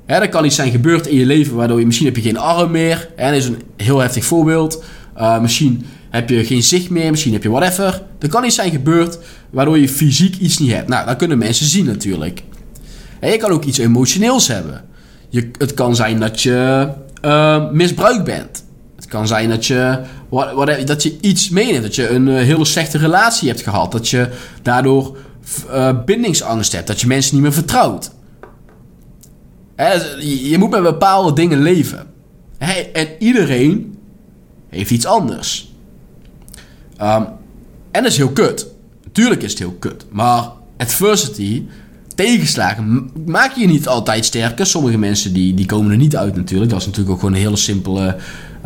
Hè, 0.06 0.28
kan 0.28 0.44
iets 0.44 0.56
zijn 0.56 0.70
gebeurd 0.70 1.06
in 1.06 1.18
je 1.18 1.26
leven 1.26 1.54
waardoor 1.54 1.78
je 1.78 1.86
misschien 1.86 2.06
heb 2.06 2.16
je 2.16 2.22
geen 2.22 2.38
arm 2.38 2.70
meer. 2.70 3.08
Hè, 3.16 3.30
dat 3.30 3.38
is 3.38 3.46
een 3.46 3.62
heel 3.76 3.98
heftig 3.98 4.24
voorbeeld. 4.24 4.84
Uh, 5.18 5.40
misschien 5.40 5.86
heb 6.10 6.28
je 6.28 6.44
geen 6.44 6.62
zicht 6.62 6.90
meer, 6.90 7.10
misschien 7.10 7.32
heb 7.32 7.42
je 7.42 7.50
whatever. 7.50 8.02
Er 8.18 8.28
kan 8.28 8.44
iets 8.44 8.54
zijn 8.54 8.70
gebeurd 8.70 9.18
waardoor 9.50 9.78
je 9.78 9.88
fysiek 9.88 10.36
iets 10.36 10.58
niet 10.58 10.72
hebt. 10.72 10.88
Nou, 10.88 11.06
dat 11.06 11.16
kunnen 11.16 11.38
mensen 11.38 11.66
zien 11.66 11.84
natuurlijk. 11.84 12.42
En 13.20 13.30
je 13.30 13.36
kan 13.36 13.50
ook 13.50 13.64
iets 13.64 13.78
emotioneels 13.78 14.48
hebben. 14.48 14.84
Je, 15.28 15.50
het 15.58 15.74
kan 15.74 15.96
zijn 15.96 16.20
dat 16.20 16.42
je 16.42 16.88
uh, 17.24 17.70
misbruikt 17.70 18.24
bent. 18.24 18.64
Kan 19.12 19.26
zijn 19.26 19.48
dat 19.48 19.66
je, 19.66 19.98
what, 20.28 20.52
what, 20.52 20.86
dat 20.86 21.02
je 21.02 21.16
iets 21.20 21.48
meeneemt. 21.48 21.82
Dat 21.82 21.94
je 21.94 22.08
een 22.08 22.26
uh, 22.26 22.34
hele 22.34 22.64
slechte 22.64 22.98
relatie 22.98 23.48
hebt 23.48 23.62
gehad. 23.62 23.92
Dat 23.92 24.08
je 24.08 24.28
daardoor 24.62 25.16
uh, 25.70 26.04
bindingsangst 26.04 26.72
hebt. 26.72 26.86
Dat 26.86 27.00
je 27.00 27.06
mensen 27.06 27.34
niet 27.34 27.42
meer 27.42 27.52
vertrouwt. 27.52 28.10
Hè, 29.76 29.92
je 30.20 30.58
moet 30.58 30.70
met 30.70 30.82
bepaalde 30.82 31.32
dingen 31.32 31.62
leven. 31.62 32.06
Hè, 32.58 32.72
en 32.72 33.08
iedereen 33.18 33.98
heeft 34.68 34.90
iets 34.90 35.06
anders. 35.06 35.72
Um, 37.02 37.26
en 37.90 38.02
dat 38.02 38.04
is 38.04 38.16
heel 38.16 38.32
kut. 38.32 38.66
Tuurlijk 39.12 39.42
is 39.42 39.50
het 39.50 39.58
heel 39.58 39.76
kut. 39.78 40.04
Maar 40.10 40.50
adversity, 40.76 41.66
tegenslagen, 42.22 43.10
maak 43.26 43.52
je 43.52 43.66
niet 43.66 43.88
altijd 43.88 44.24
sterker. 44.24 44.66
Sommige 44.66 44.98
mensen 44.98 45.32
die, 45.32 45.54
die 45.54 45.66
komen 45.66 45.90
er 45.90 45.96
niet 45.96 46.16
uit 46.16 46.36
natuurlijk. 46.36 46.70
Dat 46.70 46.80
is 46.80 46.86
natuurlijk 46.86 47.14
ook 47.14 47.20
gewoon 47.20 47.34
een 47.34 47.40
hele 47.40 47.56
simpele 47.56 48.16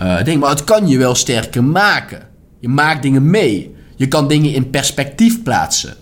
uh, 0.00 0.24
ding. 0.24 0.40
Maar 0.40 0.50
het 0.50 0.64
kan 0.64 0.88
je 0.88 0.98
wel 0.98 1.14
sterker 1.14 1.64
maken. 1.64 2.22
Je 2.60 2.68
maakt 2.68 3.02
dingen 3.02 3.30
mee. 3.30 3.74
Je 3.96 4.08
kan 4.08 4.28
dingen 4.28 4.52
in 4.52 4.70
perspectief 4.70 5.42
plaatsen. 5.42 5.94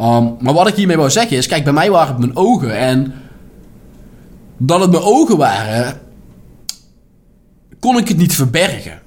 Um, 0.00 0.36
maar 0.40 0.54
wat 0.54 0.68
ik 0.68 0.74
hiermee 0.74 0.96
wou 0.96 1.10
zeggen 1.10 1.36
is, 1.36 1.46
kijk, 1.46 1.64
bij 1.64 1.72
mij 1.72 1.90
waren 1.90 2.08
het 2.08 2.18
mijn 2.18 2.36
ogen. 2.36 2.78
En 2.78 3.14
dat 4.56 4.80
het 4.80 4.90
mijn 4.90 5.02
ogen 5.02 5.36
waren, 5.36 6.00
kon 7.80 7.98
ik 7.98 8.08
het 8.08 8.16
niet 8.16 8.34
verbergen. 8.34 9.00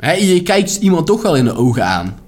Je 0.00 0.42
kijkt 0.42 0.76
iemand 0.76 1.06
toch 1.06 1.22
wel 1.22 1.36
in 1.36 1.44
de 1.44 1.56
ogen 1.56 1.84
aan. 1.84 2.18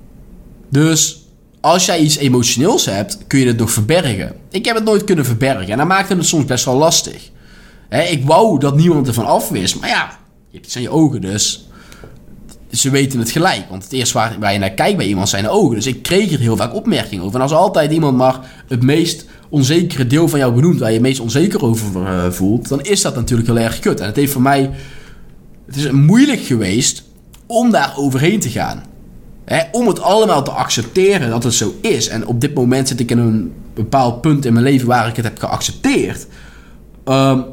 Dus 0.70 1.19
als 1.60 1.86
jij 1.86 2.00
iets 2.00 2.16
emotioneels 2.16 2.86
hebt, 2.86 3.18
kun 3.26 3.38
je 3.38 3.46
het 3.46 3.58
nog 3.58 3.70
verbergen. 3.70 4.36
Ik 4.50 4.64
heb 4.64 4.74
het 4.74 4.84
nooit 4.84 5.04
kunnen 5.04 5.24
verbergen 5.24 5.68
en 5.68 5.78
dat 5.78 5.86
maakte 5.86 6.14
het 6.14 6.26
soms 6.26 6.44
best 6.44 6.64
wel 6.64 6.76
lastig. 6.76 7.30
Ik 8.10 8.24
wou 8.24 8.58
dat 8.58 8.76
niemand 8.76 9.06
ervan 9.06 9.26
af 9.26 9.48
wist, 9.48 9.80
maar 9.80 9.88
ja, 9.88 10.18
je 10.50 10.58
hebt 10.58 10.72
je 10.72 10.90
ogen, 10.90 11.20
dus 11.20 11.70
ze 12.72 12.90
weten 12.90 13.18
het 13.18 13.30
gelijk. 13.30 13.64
Want 13.68 13.82
het 13.82 13.92
eerste 13.92 14.14
waar, 14.38 14.52
je 14.52 14.58
naar 14.58 14.70
kijkt 14.70 14.96
bij 14.96 15.06
iemand 15.06 15.28
zijn 15.28 15.42
de 15.42 15.50
ogen. 15.50 15.74
Dus 15.74 15.86
ik 15.86 16.02
kreeg 16.02 16.32
er 16.32 16.38
heel 16.38 16.56
vaak 16.56 16.74
opmerkingen 16.74 17.24
over. 17.24 17.36
En 17.36 17.42
als 17.42 17.52
altijd 17.52 17.92
iemand 17.92 18.16
maar 18.16 18.40
het 18.68 18.82
meest 18.82 19.24
onzekere 19.48 20.06
deel 20.06 20.28
van 20.28 20.38
jou 20.38 20.54
benoemt, 20.54 20.78
waar 20.78 20.88
je 20.88 20.94
het 20.94 21.02
meest 21.02 21.20
onzeker 21.20 21.64
over 21.64 22.02
uh, 22.02 22.30
voelt, 22.30 22.68
dan 22.68 22.80
is 22.80 23.02
dat 23.02 23.14
natuurlijk 23.14 23.48
heel 23.48 23.58
erg 23.58 23.78
kut. 23.78 24.00
En 24.00 24.06
het 24.06 24.16
heeft 24.16 24.32
voor 24.32 24.42
mij, 24.42 24.70
het 25.66 25.76
is 25.76 25.90
moeilijk 25.90 26.40
geweest 26.40 27.02
om 27.46 27.70
daar 27.70 27.92
overheen 27.96 28.40
te 28.40 28.48
gaan. 28.48 28.82
Om 29.72 29.86
het 29.86 30.00
allemaal 30.00 30.42
te 30.42 30.50
accepteren 30.50 31.30
dat 31.30 31.44
het 31.44 31.54
zo 31.54 31.74
is. 31.80 32.08
En 32.08 32.26
op 32.26 32.40
dit 32.40 32.54
moment 32.54 32.88
zit 32.88 33.00
ik 33.00 33.10
in 33.10 33.18
een 33.18 33.52
bepaald 33.74 34.20
punt 34.20 34.44
in 34.44 34.52
mijn 34.52 34.64
leven 34.64 34.86
waar 34.86 35.08
ik 35.08 35.16
het 35.16 35.24
heb 35.24 35.38
geaccepteerd. 35.38 36.26
Um, 37.04 37.44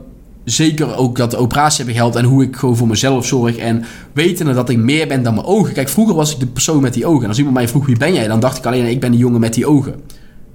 zeker 0.43 0.95
ook 0.95 1.17
dat 1.17 1.31
de 1.31 1.37
operatie 1.37 1.85
heb 1.85 1.93
gehelpt 1.93 2.15
en 2.15 2.25
hoe 2.25 2.43
ik 2.43 2.55
gewoon 2.55 2.77
voor 2.77 2.87
mezelf 2.87 3.25
zorg. 3.25 3.57
En 3.57 3.83
wetende 4.13 4.53
dat 4.53 4.69
ik 4.69 4.77
meer 4.77 5.07
ben 5.07 5.23
dan 5.23 5.33
mijn 5.33 5.45
ogen. 5.45 5.73
Kijk, 5.73 5.89
vroeger 5.89 6.15
was 6.15 6.33
ik 6.33 6.39
de 6.39 6.45
persoon 6.45 6.81
met 6.81 6.93
die 6.93 7.05
ogen. 7.05 7.21
En 7.23 7.27
als 7.27 7.37
iemand 7.37 7.55
mij 7.55 7.67
vroeg 7.67 7.85
wie 7.85 7.97
ben 7.97 8.13
jij, 8.13 8.27
dan 8.27 8.39
dacht 8.39 8.57
ik 8.57 8.65
alleen 8.65 8.85
ik 8.85 8.99
ben 8.99 9.11
de 9.11 9.17
jongen 9.17 9.39
met 9.39 9.53
die 9.53 9.65
ogen. 9.65 9.95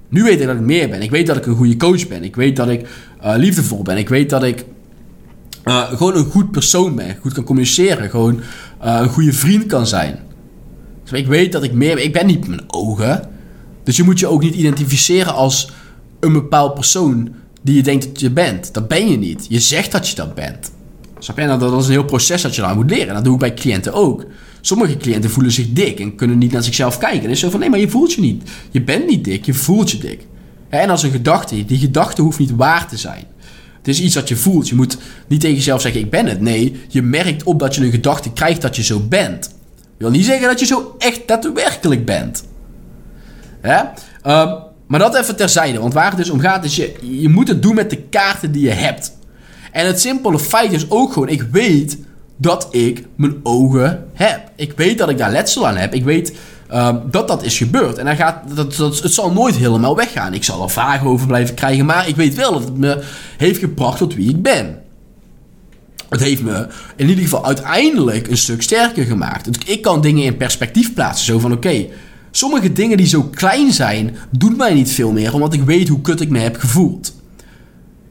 Nu 0.09 0.23
weet 0.23 0.39
ik 0.39 0.47
dat 0.47 0.55
ik 0.55 0.61
meer 0.61 0.89
ben. 0.89 1.01
Ik 1.01 1.11
weet 1.11 1.27
dat 1.27 1.37
ik 1.37 1.45
een 1.45 1.55
goede 1.55 1.77
coach 1.77 2.07
ben. 2.07 2.23
Ik 2.23 2.35
weet 2.35 2.55
dat 2.55 2.69
ik 2.69 2.87
uh, 3.23 3.33
liefdevol 3.35 3.81
ben. 3.81 3.97
Ik 3.97 4.09
weet 4.09 4.29
dat 4.29 4.43
ik 4.43 4.65
uh, 5.65 5.83
gewoon 5.83 6.15
een 6.15 6.25
goed 6.25 6.51
persoon 6.51 6.95
ben. 6.95 7.17
Goed 7.21 7.33
kan 7.33 7.43
communiceren. 7.43 8.09
Gewoon 8.09 8.39
uh, 8.85 8.99
een 9.01 9.09
goede 9.09 9.33
vriend 9.33 9.65
kan 9.65 9.87
zijn. 9.87 10.19
Dus 11.03 11.19
ik 11.19 11.27
weet 11.27 11.51
dat 11.51 11.63
ik 11.63 11.73
meer. 11.73 11.99
Ik 11.99 12.13
ben 12.13 12.25
niet 12.25 12.47
mijn 12.47 12.63
ogen. 12.67 13.29
Dus 13.83 13.97
je 13.97 14.03
moet 14.03 14.19
je 14.19 14.27
ook 14.27 14.41
niet 14.41 14.55
identificeren 14.55 15.33
als 15.33 15.69
een 16.19 16.33
bepaald 16.33 16.73
persoon 16.73 17.29
die 17.61 17.75
je 17.75 17.83
denkt 17.83 18.05
dat 18.05 18.19
je 18.19 18.31
bent. 18.31 18.73
Dat 18.73 18.87
ben 18.87 19.09
je 19.09 19.17
niet. 19.17 19.45
Je 19.49 19.59
zegt 19.59 19.91
dat 19.91 20.07
je 20.09 20.15
dat 20.15 20.35
bent. 20.35 20.71
Snap 21.19 21.37
je? 21.37 21.45
Nou, 21.45 21.59
dat 21.59 21.81
is 21.81 21.85
een 21.85 21.91
heel 21.91 22.05
proces 22.05 22.41
dat 22.41 22.55
je 22.55 22.61
daar 22.61 22.75
moet 22.75 22.89
leren. 22.89 23.13
Dat 23.13 23.23
doe 23.23 23.33
ik 23.33 23.39
bij 23.39 23.53
cliënten 23.53 23.93
ook. 23.93 24.25
Sommige 24.61 24.97
cliënten 24.97 25.29
voelen 25.29 25.51
zich 25.51 25.73
dik 25.73 25.99
en 25.99 26.15
kunnen 26.15 26.37
niet 26.37 26.51
naar 26.51 26.63
zichzelf 26.63 26.97
kijken. 26.97 27.23
En 27.23 27.29
is 27.29 27.39
zo 27.39 27.49
van, 27.49 27.59
nee, 27.59 27.69
maar 27.69 27.79
je 27.79 27.89
voelt 27.89 28.13
je 28.13 28.21
niet. 28.21 28.49
Je 28.71 28.81
bent 28.81 29.07
niet 29.07 29.23
dik, 29.23 29.45
je 29.45 29.53
voelt 29.53 29.91
je 29.91 29.97
dik. 29.97 30.25
En 30.69 30.89
als 30.89 31.03
een 31.03 31.11
gedachte, 31.11 31.65
die 31.65 31.77
gedachte 31.77 32.21
hoeft 32.21 32.39
niet 32.39 32.55
waar 32.55 32.87
te 32.87 32.97
zijn. 32.97 33.23
Het 33.77 33.87
is 33.87 34.01
iets 34.01 34.13
dat 34.13 34.27
je 34.27 34.35
voelt. 34.35 34.69
Je 34.69 34.75
moet 34.75 34.97
niet 35.27 35.39
tegen 35.39 35.55
jezelf 35.55 35.81
zeggen: 35.81 36.01
Ik 36.01 36.09
ben 36.09 36.25
het. 36.25 36.41
Nee, 36.41 36.75
je 36.87 37.01
merkt 37.01 37.43
op 37.43 37.59
dat 37.59 37.75
je 37.75 37.81
een 37.85 37.91
gedachte 37.91 38.31
krijgt 38.31 38.61
dat 38.61 38.75
je 38.75 38.83
zo 38.83 38.99
bent. 38.99 39.55
Wil 39.97 40.09
niet 40.09 40.25
zeggen 40.25 40.47
dat 40.47 40.59
je 40.59 40.65
zo 40.65 40.95
echt 40.97 41.27
daadwerkelijk 41.27 42.05
bent. 42.05 42.43
Hè? 43.61 43.79
Um, 44.41 44.57
maar 44.87 44.99
dat 44.99 45.15
even 45.15 45.35
terzijde. 45.35 45.79
Want 45.79 45.93
waar 45.93 46.07
het 46.07 46.17
dus 46.17 46.29
om 46.29 46.39
gaat, 46.39 46.63
is 46.63 46.75
je, 46.75 46.93
je 47.01 47.29
moet 47.29 47.47
het 47.47 47.61
doen 47.61 47.75
met 47.75 47.89
de 47.89 48.01
kaarten 48.01 48.51
die 48.51 48.63
je 48.63 48.71
hebt. 48.71 49.17
En 49.71 49.85
het 49.85 50.01
simpele 50.01 50.39
feit 50.39 50.71
is 50.71 50.89
ook 50.89 51.13
gewoon: 51.13 51.29
ik 51.29 51.41
weet 51.41 51.97
dat 52.37 52.67
ik 52.71 53.05
mijn 53.15 53.39
ogen 53.43 54.05
heb. 54.13 54.51
Ik 54.55 54.73
weet 54.75 54.97
dat 54.97 55.09
ik 55.09 55.17
daar 55.17 55.31
letsel 55.31 55.67
aan 55.67 55.77
heb. 55.77 55.93
Ik 55.93 56.03
weet 56.03 56.33
um, 56.73 57.01
dat 57.11 57.27
dat 57.27 57.43
is 57.43 57.57
gebeurd. 57.57 57.97
En 57.97 58.05
dan 58.05 58.15
gaat, 58.15 58.55
dat, 58.55 58.75
dat, 58.75 58.99
het 58.99 59.13
zal 59.13 59.31
nooit 59.31 59.55
helemaal 59.55 59.95
weggaan. 59.95 60.33
Ik 60.33 60.43
zal 60.43 60.63
er 60.63 60.69
vragen 60.69 61.07
over 61.07 61.27
blijven 61.27 61.55
krijgen. 61.55 61.85
Maar 61.85 62.07
ik 62.07 62.15
weet 62.15 62.35
wel 62.35 62.51
dat 62.51 62.63
het 62.63 62.77
me 62.77 63.03
heeft 63.37 63.59
gebracht 63.59 63.97
tot 63.97 64.15
wie 64.15 64.29
ik 64.29 64.41
ben. 64.41 64.82
Het 66.13 66.21
heeft 66.21 66.41
me 66.41 66.67
in 66.95 67.09
ieder 67.09 67.23
geval 67.23 67.45
uiteindelijk 67.45 68.27
een 68.27 68.37
stuk 68.37 68.61
sterker 68.61 69.05
gemaakt. 69.05 69.69
Ik 69.69 69.81
kan 69.81 70.01
dingen 70.01 70.23
in 70.23 70.37
perspectief 70.37 70.93
plaatsen. 70.93 71.25
Zo 71.25 71.39
van 71.39 71.51
oké, 71.51 71.85
sommige 72.31 72.73
dingen 72.73 72.97
die 72.97 73.07
zo 73.07 73.23
klein 73.23 73.71
zijn, 73.71 74.15
doen 74.29 74.55
mij 74.57 74.73
niet 74.73 74.91
veel 74.91 75.11
meer. 75.11 75.33
Omdat 75.33 75.53
ik 75.53 75.61
weet 75.61 75.87
hoe 75.87 76.01
kut 76.01 76.21
ik 76.21 76.29
me 76.29 76.39
heb 76.39 76.55
gevoeld. 76.55 77.13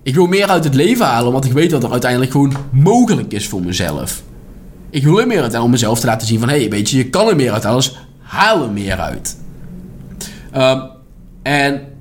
Ik 0.03 0.15
wil 0.15 0.27
meer 0.27 0.47
uit 0.47 0.65
het 0.65 0.75
leven 0.75 1.07
halen, 1.07 1.27
omdat 1.27 1.45
ik 1.45 1.53
weet 1.53 1.71
dat 1.71 1.85
er 1.85 1.91
uiteindelijk 1.91 2.31
gewoon 2.31 2.57
mogelijk 2.71 3.33
is 3.33 3.49
voor 3.49 3.63
mezelf. 3.63 4.23
Ik 4.91 5.05
wil 5.05 5.21
er 5.21 5.27
meer 5.27 5.43
uit 5.43 5.59
om 5.59 5.71
mezelf 5.71 6.01
te 6.01 6.07
laten 6.07 6.27
zien 6.27 6.39
van... 6.39 6.49
hé, 6.49 6.61
hey, 6.61 6.71
weet 6.71 6.91
je, 6.91 6.97
je 6.97 7.11
kan 7.11 7.29
er 7.29 7.37
meer 7.37 7.53
uit 7.53 7.65
alles 7.65 7.97
haal 8.19 8.63
er 8.63 8.71
meer 8.71 8.99
uit. 8.99 9.37
Um, 10.57 10.91
en 11.43 11.92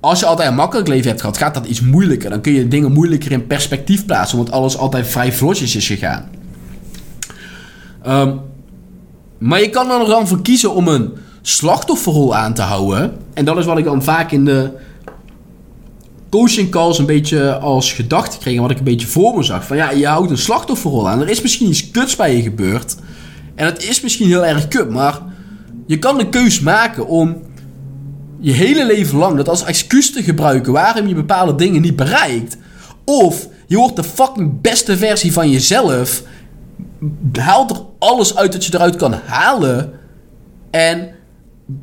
als 0.00 0.20
je 0.20 0.26
altijd 0.26 0.48
een 0.48 0.54
makkelijk 0.54 0.88
leven 0.88 1.08
hebt 1.08 1.20
gehad, 1.20 1.38
gaat 1.38 1.54
dat 1.54 1.66
iets 1.66 1.80
moeilijker. 1.80 2.30
Dan 2.30 2.40
kun 2.40 2.52
je 2.52 2.68
dingen 2.68 2.92
moeilijker 2.92 3.32
in 3.32 3.46
perspectief 3.46 4.06
plaatsen, 4.06 4.38
omdat 4.38 4.54
alles 4.54 4.76
altijd 4.76 5.06
vrij 5.06 5.32
vlotjes 5.32 5.76
is 5.76 5.86
gegaan. 5.86 6.30
Um, 8.06 8.40
maar 9.38 9.60
je 9.60 9.70
kan 9.70 9.90
er 9.90 10.06
dan 10.06 10.28
voor 10.28 10.42
kiezen 10.42 10.74
om 10.74 10.88
een 10.88 11.12
slachtofferrol 11.42 12.36
aan 12.36 12.54
te 12.54 12.62
houden. 12.62 13.16
En 13.34 13.44
dat 13.44 13.56
is 13.56 13.64
wat 13.64 13.78
ik 13.78 13.84
dan 13.84 14.02
vaak 14.02 14.30
in 14.30 14.44
de 14.44 14.70
coaching 16.30 16.70
calls 16.70 16.98
een 16.98 17.06
beetje 17.06 17.58
als 17.58 17.92
gedachte 17.92 18.38
kreeg. 18.38 18.54
En 18.54 18.62
wat 18.62 18.70
ik 18.70 18.78
een 18.78 18.84
beetje 18.84 19.06
voor 19.06 19.36
me 19.36 19.42
zag. 19.42 19.66
Van 19.66 19.76
ja, 19.76 19.90
je 19.90 20.06
houdt 20.06 20.30
een 20.30 20.38
slachtofferrol 20.38 21.08
aan. 21.08 21.20
Er 21.20 21.28
is 21.28 21.42
misschien 21.42 21.68
iets 21.68 21.90
kuts 21.90 22.16
bij 22.16 22.36
je 22.36 22.42
gebeurd. 22.42 22.96
En 23.54 23.66
het 23.66 23.88
is 23.88 24.00
misschien 24.00 24.26
heel 24.26 24.46
erg 24.46 24.68
kut, 24.68 24.90
maar 24.90 25.20
je 25.86 25.98
kan 25.98 26.18
de 26.18 26.28
keus 26.28 26.60
maken 26.60 27.06
om 27.06 27.36
je 28.40 28.52
hele 28.52 28.86
leven 28.86 29.18
lang 29.18 29.36
dat 29.36 29.48
als 29.48 29.64
excuus 29.64 30.12
te 30.12 30.22
gebruiken 30.22 30.72
waarom 30.72 31.06
je 31.06 31.14
bepaalde 31.14 31.54
dingen 31.54 31.82
niet 31.82 31.96
bereikt. 31.96 32.56
Of 33.04 33.48
je 33.66 33.76
wordt 33.76 33.96
de 33.96 34.04
fucking 34.04 34.60
beste 34.60 34.96
versie 34.96 35.32
van 35.32 35.50
jezelf. 35.50 36.22
Haalt 37.38 37.70
er 37.70 37.82
alles 37.98 38.36
uit 38.36 38.52
dat 38.52 38.64
je 38.64 38.74
eruit 38.74 38.96
kan 38.96 39.12
halen. 39.12 39.92
En 40.70 41.10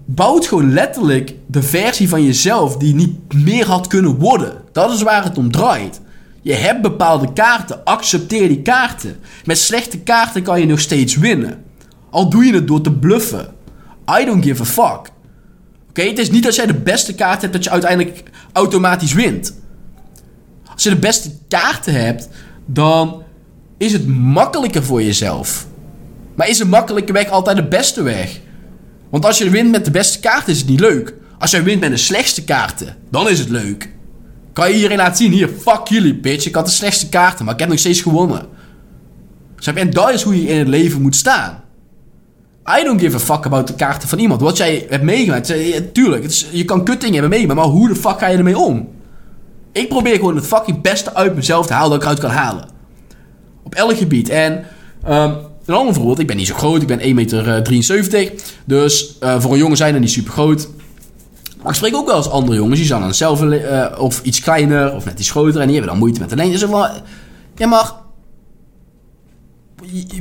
bouwt 0.05 0.47
gewoon 0.47 0.73
letterlijk 0.73 1.35
de 1.47 1.61
versie 1.61 2.09
van 2.09 2.23
jezelf 2.23 2.77
die 2.77 2.95
niet 2.95 3.33
meer 3.33 3.65
had 3.65 3.87
kunnen 3.87 4.15
worden. 4.15 4.53
Dat 4.71 4.93
is 4.93 5.01
waar 5.01 5.23
het 5.23 5.37
om 5.37 5.51
draait. 5.51 6.01
Je 6.41 6.53
hebt 6.53 6.81
bepaalde 6.81 7.33
kaarten, 7.33 7.83
accepteer 7.83 8.47
die 8.47 8.61
kaarten. 8.61 9.19
Met 9.45 9.57
slechte 9.57 9.99
kaarten 9.99 10.43
kan 10.43 10.59
je 10.59 10.65
nog 10.65 10.79
steeds 10.79 11.15
winnen. 11.15 11.63
Al 12.09 12.29
doe 12.29 12.45
je 12.45 12.53
het 12.53 12.67
door 12.67 12.81
te 12.81 12.91
bluffen. 12.91 13.47
I 14.21 14.25
don't 14.25 14.43
give 14.43 14.61
a 14.61 14.65
fuck. 14.65 15.11
Oké, 15.97 16.09
het 16.09 16.19
is 16.19 16.31
niet 16.31 16.45
als 16.45 16.55
jij 16.55 16.65
de 16.65 16.73
beste 16.73 17.15
kaart 17.15 17.41
hebt 17.41 17.53
dat 17.53 17.63
je 17.63 17.69
uiteindelijk 17.69 18.23
automatisch 18.51 19.13
wint. 19.13 19.53
Als 20.73 20.83
je 20.83 20.89
de 20.89 20.95
beste 20.95 21.31
kaarten 21.47 21.93
hebt, 21.93 22.29
dan 22.65 23.23
is 23.77 23.93
het 23.93 24.07
makkelijker 24.07 24.83
voor 24.83 25.03
jezelf. 25.03 25.67
Maar 26.35 26.49
is 26.49 26.59
een 26.59 26.69
makkelijke 26.69 27.13
weg 27.13 27.29
altijd 27.29 27.57
de 27.57 27.67
beste 27.67 28.01
weg? 28.01 28.39
Want 29.09 29.25
als 29.25 29.37
je 29.37 29.49
wint 29.49 29.71
met 29.71 29.85
de 29.85 29.91
beste 29.91 30.19
kaarten 30.19 30.53
is 30.53 30.59
het 30.59 30.69
niet 30.69 30.79
leuk. 30.79 31.13
Als 31.39 31.51
je 31.51 31.61
wint 31.61 31.79
met 31.79 31.89
de 31.89 31.97
slechtste 31.97 32.43
kaarten, 32.43 32.95
dan 33.11 33.29
is 33.29 33.39
het 33.39 33.49
leuk. 33.49 33.89
Kan 34.53 34.69
je 34.69 34.75
hierin 34.75 34.97
laten 34.97 35.17
zien, 35.17 35.31
hier, 35.31 35.49
fuck 35.61 35.87
jullie 35.87 36.19
bitch, 36.19 36.45
ik 36.45 36.55
had 36.55 36.65
de 36.65 36.71
slechtste 36.71 37.09
kaarten, 37.09 37.45
maar 37.45 37.53
ik 37.53 37.59
heb 37.59 37.69
nog 37.69 37.79
steeds 37.79 38.01
gewonnen. 38.01 38.47
En 39.75 39.89
dat 39.89 40.09
is 40.09 40.21
hoe 40.21 40.41
je 40.41 40.47
in 40.47 40.57
het 40.57 40.67
leven 40.67 41.01
moet 41.01 41.15
staan. 41.15 41.63
I 42.79 42.83
don't 42.83 42.99
give 42.99 43.15
a 43.15 43.19
fuck 43.19 43.45
about 43.45 43.67
de 43.67 43.75
kaarten 43.75 44.09
van 44.09 44.19
iemand. 44.19 44.41
Wat 44.41 44.57
jij 44.57 44.85
hebt 44.89 45.03
meegemaakt. 45.03 45.53
Tuurlijk, 45.93 46.23
het 46.23 46.31
is, 46.31 46.47
je 46.51 46.65
kan 46.65 46.83
kutting 46.83 47.11
hebben 47.11 47.29
meegemaakt, 47.29 47.59
maar 47.59 47.69
hoe 47.69 47.87
de 47.87 47.95
fuck 47.95 48.19
ga 48.19 48.27
je 48.27 48.37
ermee 48.37 48.57
om? 48.57 48.89
Ik 49.71 49.89
probeer 49.89 50.15
gewoon 50.15 50.35
het 50.35 50.47
fucking 50.47 50.81
beste 50.81 51.13
uit 51.13 51.35
mezelf 51.35 51.67
te 51.67 51.73
halen 51.73 51.89
dat 51.89 51.97
ik 51.97 52.03
eruit 52.03 52.19
kan 52.19 52.29
halen. 52.29 52.65
Op 53.63 53.75
elk 53.75 53.97
gebied. 53.97 54.29
En 54.29 54.65
um, 55.07 55.35
een 55.65 55.75
ander 55.75 55.93
voorbeeld, 55.93 56.19
ik 56.19 56.27
ben 56.27 56.37
niet 56.37 56.47
zo 56.47 56.55
groot, 56.55 56.81
ik 56.81 56.87
ben 56.87 56.99
1,73 56.99 57.13
meter. 57.13 58.33
dus 58.65 59.17
uh, 59.23 59.41
voor 59.41 59.51
een 59.51 59.57
jongen 59.57 59.77
zijn 59.77 59.93
er 59.93 59.99
niet 59.99 60.11
super 60.11 60.31
groot. 60.31 60.69
Maar 61.61 61.69
ik 61.69 61.77
spreek 61.77 61.95
ook 61.95 62.07
wel 62.07 62.17
eens 62.17 62.29
andere 62.29 62.57
jongens, 62.57 62.77
die 62.77 62.87
zijn 62.87 63.01
dan 63.01 63.13
zelf 63.13 63.43
of 63.97 64.21
iets 64.23 64.39
kleiner 64.39 64.93
of 64.93 65.05
net 65.05 65.19
iets 65.19 65.31
groter 65.31 65.61
en 65.61 65.67
die 65.67 65.75
hebben 65.75 65.91
dan 65.91 65.99
moeite 65.99 66.19
met 66.19 66.29
de 66.29 66.35
lengte. 66.35 66.59
Dus 66.59 66.69
van, 66.69 66.89
ja 67.55 67.67
maar, 67.67 67.91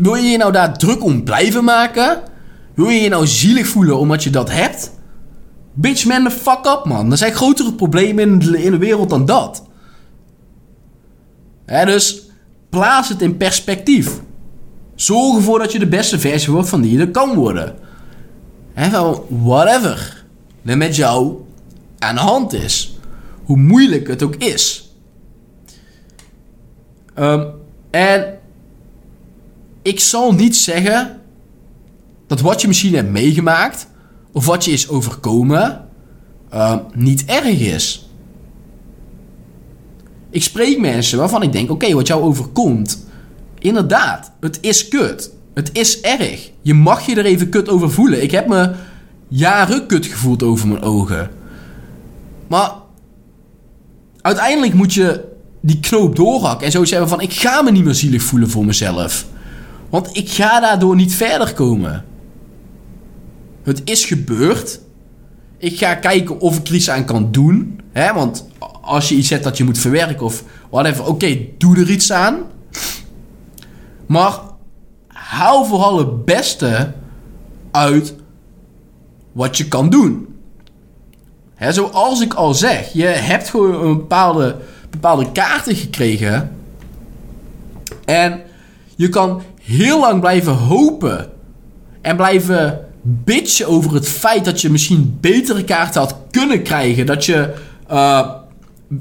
wil 0.00 0.14
je 0.14 0.28
je 0.28 0.36
nou 0.38 0.52
daar 0.52 0.78
druk 0.78 1.04
om 1.04 1.24
blijven 1.24 1.64
maken? 1.64 2.34
Wil 2.76 2.88
je 2.88 3.00
je 3.00 3.09
nou 3.09 3.26
zielig 3.26 3.66
voelen 3.66 3.99
omdat 3.99 4.25
je 4.25 4.30
dat 4.30 4.50
hebt? 4.50 4.92
Bitch, 5.75 6.04
man 6.04 6.25
the 6.25 6.30
fuck 6.30 6.66
up, 6.66 6.85
man. 6.85 7.11
Er 7.11 7.16
zijn 7.16 7.33
grotere 7.33 7.73
problemen 7.73 8.42
in 8.42 8.71
de, 8.71 8.78
wereld 8.78 9.11
dan 9.11 9.26
dat. 9.26 9.62
Dus 11.66 12.23
plaats 12.68 13.09
het 13.09 13.23
in 13.23 13.37
perspectief. 13.37 14.21
Zorg 14.95 15.37
ervoor 15.37 15.59
dat 15.59 15.73
je 15.73 15.78
de 15.78 15.87
beste 15.87 16.18
versie 16.18 16.52
wordt 16.52 16.68
van 16.68 16.80
die 16.80 16.92
je 16.92 16.99
er 16.99 17.11
kan 17.11 17.35
worden. 17.35 17.78
En 18.75 18.90
van 18.90 19.23
whatever 19.28 20.25
er 20.64 20.76
met 20.76 20.97
jou 20.97 21.37
aan 21.99 22.14
de 22.14 22.21
hand 22.21 22.52
is. 22.52 22.99
Hoe 23.45 23.56
moeilijk 23.56 24.09
het 24.09 24.23
ook 24.23 24.37
is. 24.37 24.95
Um, 27.18 27.47
en 27.90 28.38
ik 29.83 30.00
zal 30.00 30.35
niet 30.35 30.56
zeggen 30.56 31.21
dat 32.26 32.40
wat 32.40 32.61
je 32.61 32.66
misschien 32.66 32.95
hebt 32.95 33.11
meegemaakt 33.11 33.88
of 34.33 34.47
wat 34.47 34.64
je 34.64 34.71
is 34.71 34.88
overkomen 34.88 35.87
uh, 36.54 36.76
niet 36.95 37.25
erg 37.25 37.61
is. 37.61 38.09
Ik 40.30 40.42
spreek 40.42 40.80
mensen 40.80 41.18
waarvan 41.18 41.42
ik 41.42 41.52
denk: 41.52 41.71
oké, 41.71 41.95
wat 41.95 42.06
jou 42.06 42.23
overkomt, 42.23 43.06
inderdaad, 43.59 44.33
het 44.40 44.59
is 44.61 44.88
kut. 44.88 45.35
Het 45.54 45.71
is 45.73 46.00
erg. 46.00 46.50
Je 46.62 46.75
mag 46.75 47.06
je 47.06 47.14
er 47.14 47.25
even 47.25 47.49
kut 47.49 47.68
over 47.68 47.90
voelen. 47.90 48.23
Ik 48.23 48.30
heb 48.30 48.47
me 48.47 48.73
jaren 49.28 49.87
kut 49.87 50.06
gevoeld 50.06 50.42
over 50.42 50.68
mijn 50.68 50.83
ogen. 50.83 51.30
Maar 52.47 52.73
uiteindelijk 54.21 54.75
moet 54.75 54.95
je 54.95 55.25
die 55.61 55.80
knoop 55.80 56.16
doorhakken 56.16 56.66
en 56.66 56.73
zo 56.73 56.85
zeggen 56.85 57.09
van 57.09 57.21
ik 57.21 57.33
ga 57.33 57.62
me 57.62 57.71
niet 57.71 57.85
meer 57.85 57.95
zielig 57.95 58.23
voelen 58.23 58.50
voor 58.50 58.64
mezelf. 58.64 59.26
Want 59.90 60.16
ik 60.16 60.28
ga 60.30 60.61
daardoor 60.61 60.97
niet 60.97 61.14
verder 61.14 61.54
komen. 61.54 62.04
Het 63.66 63.82
is 63.85 64.04
gebeurd. 64.04 64.80
Ik 65.58 65.78
ga 65.78 65.94
kijken 65.94 66.40
of 66.40 66.58
ik 66.58 66.68
er 66.68 66.75
iets 66.75 66.90
aan 66.90 67.04
kan 67.04 67.32
doen. 67.32 67.80
Hè? 67.92 68.12
Want 68.12 68.46
als 68.80 69.08
je 69.08 69.14
iets 69.14 69.30
hebt 69.30 69.44
dat 69.44 69.56
je 69.56 69.64
moet 69.64 69.78
verwerken 69.78 70.26
of 70.26 70.44
whatever, 70.70 71.06
oké, 71.06 71.38
doe 71.58 71.76
er 71.76 71.90
iets 71.90 72.12
aan. 72.12 72.38
Maar 74.06 74.38
haal 75.06 75.64
vooral 75.64 75.99
het 75.99 76.25
beste 76.25 76.92
uit 77.70 78.14
wat 79.32 79.56
je 79.56 79.68
kan 79.68 79.90
doen. 79.90 80.26
Hè, 81.54 81.73
zoals 81.73 82.20
ik 82.20 82.35
al 82.35 82.54
zeg, 82.54 82.92
je 82.92 83.04
hebt 83.04 83.49
gewoon 83.49 83.87
een 83.87 83.96
bepaalde, 83.96 84.56
bepaalde 84.90 85.32
kaarten 85.32 85.76
gekregen. 85.76 86.56
En 88.04 88.40
je 88.96 89.08
kan 89.08 89.42
heel 89.62 90.00
lang 90.00 90.20
blijven 90.20 90.52
hopen 90.52 91.30
en 92.00 92.16
blijven 92.16 92.86
bitchen 93.08 93.66
over 93.68 93.94
het 93.94 94.08
feit 94.08 94.44
dat 94.44 94.60
je 94.60 94.70
misschien 94.70 95.18
betere 95.20 95.64
kaarten 95.64 96.00
had 96.00 96.16
kunnen 96.30 96.62
krijgen. 96.62 97.06
Dat 97.06 97.25
je 97.25 97.54
uh, 97.90 98.30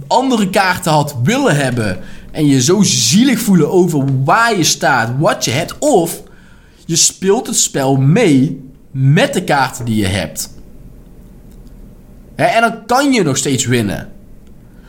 andere 0.07 0.50
kaarten 0.50 0.91
had 0.91 1.15
willen 1.24 1.55
hebben. 1.55 2.00
En 2.31 2.45
je 2.45 2.62
zo 2.62 2.81
zielig 2.81 3.39
voelen 3.39 3.71
over 3.71 4.24
waar 4.24 4.57
je 4.57 4.63
staat, 4.63 5.12
wat 5.19 5.45
je 5.45 5.51
hebt. 5.51 5.77
Of 5.79 6.21
je 6.85 6.95
speelt 6.95 7.47
het 7.47 7.57
spel 7.57 7.95
mee 7.95 8.69
met 8.91 9.33
de 9.33 9.43
kaarten 9.43 9.85
die 9.85 9.95
je 9.95 10.07
hebt. 10.07 10.50
en 12.35 12.62
dan 12.62 12.85
kan 12.85 13.13
je 13.13 13.24
nog 13.24 13.38
steeds 13.38 13.65
winnen. 13.65 14.12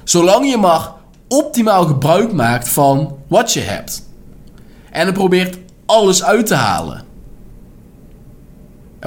Zolang 0.04 0.50
je 0.50 0.56
maar 0.56 0.92
optimaal 1.28 1.86
gebruik 1.86 2.32
maakt 2.32 2.68
van 2.68 3.16
wat 3.28 3.52
je 3.52 3.60
hebt. 3.60 4.08
En 4.90 5.04
dan 5.04 5.14
probeert 5.14 5.58
alles 5.86 6.24
uit 6.24 6.46
te 6.46 6.54
halen. 6.54 7.05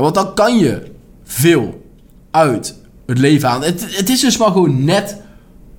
Want 0.01 0.15
dan 0.15 0.33
kan 0.33 0.57
je 0.57 0.91
veel 1.23 1.81
uit 2.31 2.75
het 3.05 3.17
leven 3.17 3.49
aan. 3.49 3.63
Het, 3.63 3.97
het 3.97 4.09
is 4.09 4.19
dus 4.19 4.37
maar 4.37 4.51
gewoon 4.51 4.83
net 4.83 5.17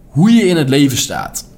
hoe 0.08 0.30
je 0.30 0.42
in 0.42 0.56
het 0.56 0.68
leven 0.68 0.98
staat. 0.98 1.48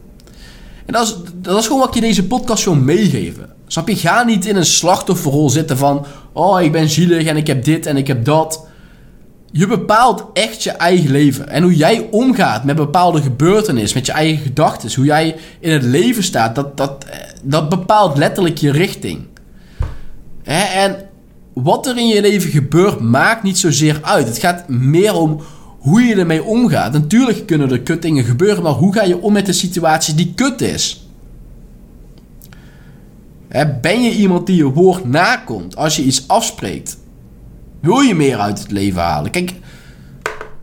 En 0.87 0.93
dat 0.93 1.07
is, 1.07 1.17
dat 1.35 1.59
is 1.59 1.67
gewoon 1.67 1.81
wat 1.81 1.89
ik 1.89 1.95
je 1.95 2.01
deze 2.01 2.27
podcast 2.27 2.65
wil 2.65 2.75
meegeven. 2.75 3.51
Snap 3.67 3.89
je? 3.89 3.97
Ga 3.97 4.23
niet 4.23 4.47
in 4.47 4.57
een 4.57 4.67
slachtofferrol 4.67 5.51
zitten 5.51 5.77
van... 5.77 6.07
Oh, 6.33 6.63
ik 6.63 6.73
ben 6.73 6.89
zielig 6.89 7.27
en 7.27 7.37
ik 7.37 7.47
heb 7.47 7.65
dit 7.65 7.87
en 7.87 7.97
ik 7.97 8.07
heb 8.07 8.25
dat. 8.25 8.67
Je 9.51 9.67
bepaalt 9.67 10.25
echt 10.33 10.63
je 10.63 10.71
eigen 10.71 11.11
leven. 11.11 11.49
En 11.49 11.63
hoe 11.63 11.77
jij 11.77 12.09
omgaat 12.11 12.65
met 12.65 12.77
bepaalde 12.77 13.23
gebeurtenissen, 13.23 13.99
met 13.99 14.07
je 14.07 14.13
eigen 14.13 14.43
gedachten, 14.43 14.95
hoe 14.95 15.05
jij 15.05 15.37
in 15.61 15.73
het 15.73 15.83
leven 15.83 16.23
staat, 16.23 16.55
dat, 16.55 16.77
dat, 16.77 17.07
dat 17.43 17.69
bepaalt 17.69 18.19
letterlijk 18.19 18.59
je 18.59 18.71
richting. 18.71 19.27
En 20.43 20.97
wat 21.55 21.87
er 21.87 21.99
in 21.99 22.09
je 22.09 22.21
leven 22.21 22.51
gebeurt, 22.51 23.01
maakt 23.01 23.43
niet 23.43 23.59
zozeer 23.59 23.99
uit. 24.03 24.27
Het 24.27 24.39
gaat 24.39 24.69
meer 24.69 25.15
om 25.15 25.41
hoe 25.79 26.03
je 26.03 26.15
ermee 26.15 26.45
omgaat. 26.45 26.93
Natuurlijk 26.93 27.47
kunnen 27.47 27.71
er 27.71 27.81
kut 27.81 28.03
dingen 28.03 28.25
gebeuren, 28.25 28.63
maar 28.63 28.73
hoe 28.73 28.95
ga 28.95 29.03
je 29.03 29.21
om 29.21 29.33
met 29.33 29.47
de 29.47 29.53
situatie 29.53 30.15
die 30.15 30.33
kut 30.35 30.61
is? 30.61 31.07
Ben 33.81 34.03
je 34.03 34.11
iemand 34.11 34.47
die 34.47 34.57
je 34.57 34.73
woord 34.73 35.05
nakomt 35.05 35.77
als 35.77 35.97
je 35.97 36.03
iets 36.03 36.29
afspreekt? 36.29 36.99
Wil 37.81 38.01
je 38.01 38.15
meer 38.15 38.39
uit 38.39 38.59
het 38.59 38.71
leven 38.71 39.03
halen? 39.03 39.31
Kijk, 39.31 39.55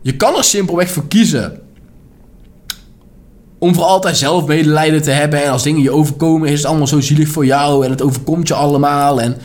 je 0.02 0.16
kan 0.16 0.36
er 0.36 0.44
simpelweg 0.44 0.90
voor 0.90 1.08
kiezen 1.08 1.60
om 3.58 3.74
voor 3.74 3.84
altijd 3.84 4.16
zelf 4.16 4.46
medelijden 4.46 5.02
te 5.02 5.10
hebben. 5.10 5.44
En 5.44 5.50
als 5.50 5.62
dingen 5.62 5.82
je 5.82 5.90
overkomen, 5.90 6.48
is 6.48 6.58
het 6.58 6.66
allemaal 6.66 6.86
zo 6.86 7.00
zielig 7.00 7.28
voor 7.28 7.46
jou. 7.46 7.84
En 7.84 7.90
het 7.90 8.02
overkomt 8.02 8.48
je 8.48 8.54
allemaal. 8.54 9.20
En 9.20 9.36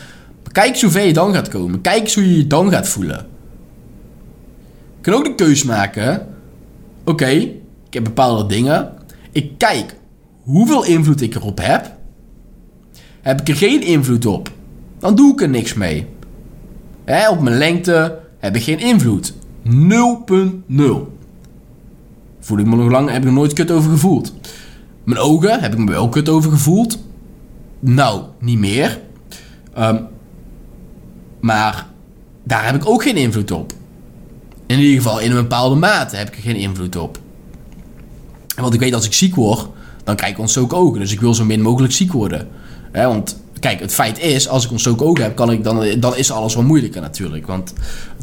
kijk 0.56 0.82
hoe 0.82 0.90
ver 0.90 1.06
je 1.06 1.14
dan 1.14 1.34
gaat 1.34 1.48
komen. 1.48 1.82
Kijk 1.82 2.14
hoe 2.14 2.30
je 2.30 2.38
je 2.38 2.48
dan 2.48 2.72
gaat 2.72 2.88
voelen. 2.88 3.28
Je 4.96 5.02
kan 5.02 5.14
ook 5.14 5.24
de 5.24 5.36
keus 5.36 5.64
maken. 5.64 6.28
Oké, 7.04 7.30
ik 7.30 7.94
heb 7.94 8.04
bepaalde 8.04 8.46
dingen. 8.46 8.92
Ik 9.32 9.58
kijk 9.58 9.96
hoeveel 10.42 10.86
invloed 10.86 11.22
ik 11.22 11.36
erop 11.36 11.60
heb. 11.62 11.96
Heb 13.22 13.42
ik 13.42 13.48
er 13.48 13.56
geen 13.56 13.82
invloed 13.82 14.26
op, 14.26 14.52
dan 15.00 15.16
doe 15.16 15.34
ik 15.34 15.42
er 15.42 15.50
niks 15.50 15.74
mee. 15.74 16.08
Op 17.30 17.42
mijn 17.42 17.58
lengte 17.58 18.20
heb 18.38 18.56
ik 18.56 18.64
geen 18.64 18.80
invloed. 18.80 19.34
0.0. 19.34 19.40
Voel 22.40 22.58
ik 22.58 22.66
me 22.66 22.76
nog 22.76 22.92
lang, 22.92 23.10
heb 23.10 23.18
ik 23.18 23.26
nog 23.26 23.34
nooit 23.34 23.54
kut 23.54 23.72
over 23.72 23.92
gevoeld. 23.92 24.34
Mijn 25.04 25.20
ogen 25.20 25.60
heb 25.60 25.74
ik 25.74 25.80
me 25.80 25.92
wel 25.92 26.10
kut 26.10 26.30
over 26.30 26.52
gevoeld. 26.52 27.00
Nou, 27.80 28.24
niet 28.40 28.60
meer. 28.60 29.00
Um, 29.78 30.08
maar 31.46 31.86
daar 32.44 32.66
heb 32.66 32.76
ik 32.76 32.90
ook 32.90 33.04
geen 33.04 33.18
invloed 33.18 33.52
op. 33.52 33.74
In 34.66 34.80
ieder 34.80 34.96
geval 34.96 35.20
in 35.20 35.32
een 35.32 35.42
bepaalde 35.42 35.76
mate 35.76 36.16
heb 36.16 36.28
ik 36.28 36.36
er 36.36 36.42
geen 36.42 36.56
invloed 36.56 36.96
op. 36.96 37.20
Want 38.56 38.74
ik 38.74 38.80
weet 38.80 38.94
als 38.94 39.06
ik 39.06 39.14
ziek 39.14 39.36
word, 39.36 39.68
dan 40.04 40.16
krijg 40.16 40.32
ik 40.34 40.40
ontstoken 40.40 40.78
ogen. 40.78 41.00
Dus 41.00 41.12
ik 41.12 41.20
wil 41.20 41.34
zo 41.34 41.46
min 41.46 41.62
mogelijk 41.62 41.94
ziek 41.94 42.12
worden. 42.12 42.48
Want 42.92 43.40
kijk, 43.60 43.80
het 43.80 43.94
feit 43.94 44.20
is, 44.20 44.48
als 44.48 44.66
ik 44.66 44.72
ontstoken 44.72 45.06
ogen 45.06 45.24
heb, 45.24 45.36
kan 45.36 45.52
ik 45.52 45.64
dan, 45.64 46.00
dan 46.00 46.16
is 46.16 46.32
alles 46.32 46.56
wat 46.56 46.64
moeilijker 46.64 47.02
natuurlijk. 47.02 47.48
Want 47.48 47.74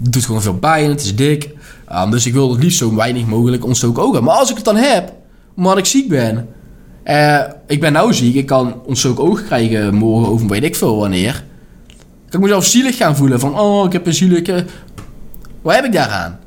het 0.03 0.13
doet 0.13 0.25
gewoon 0.25 0.43
veel 0.43 0.59
pijn, 0.59 0.91
het 0.91 1.01
is 1.01 1.17
dik. 1.17 1.51
Um, 1.93 2.11
dus 2.11 2.27
ik 2.27 2.33
wil 2.33 2.51
het 2.51 2.63
liefst 2.63 2.79
zo 2.79 2.95
weinig 2.95 3.27
mogelijk 3.27 3.65
ontstoken 3.65 4.03
ogen. 4.03 4.25
Maar 4.25 4.37
als 4.37 4.51
ik 4.51 4.57
het 4.57 4.65
dan 4.65 4.77
heb, 4.77 5.13
omdat 5.57 5.79
ik 5.79 5.87
ziek 5.87 6.09
ben. 6.09 6.49
Uh, 7.05 7.41
ik 7.67 7.81
ben 7.81 7.93
nou 7.93 8.15
ziek, 8.15 8.35
ik 8.35 8.47
kan 8.47 8.83
ontstoken 8.85 9.25
ogen 9.25 9.45
krijgen 9.45 9.95
morgen 9.95 10.33
over 10.33 10.47
weet 10.47 10.65
ik 10.65 10.77
veel 10.77 10.97
wanneer. 10.97 11.45
Ik 12.33 12.41
mezelf 12.41 12.65
zielig 12.65 12.97
gaan 12.97 13.17
voelen 13.17 13.41
van, 13.41 13.59
oh, 13.59 13.87
ik 13.87 13.93
heb 13.93 14.07
een 14.07 14.15
zielige... 14.15 14.65
Wat 15.63 15.75
heb 15.75 15.85
ik 15.85 15.93
daaraan? 15.93 16.39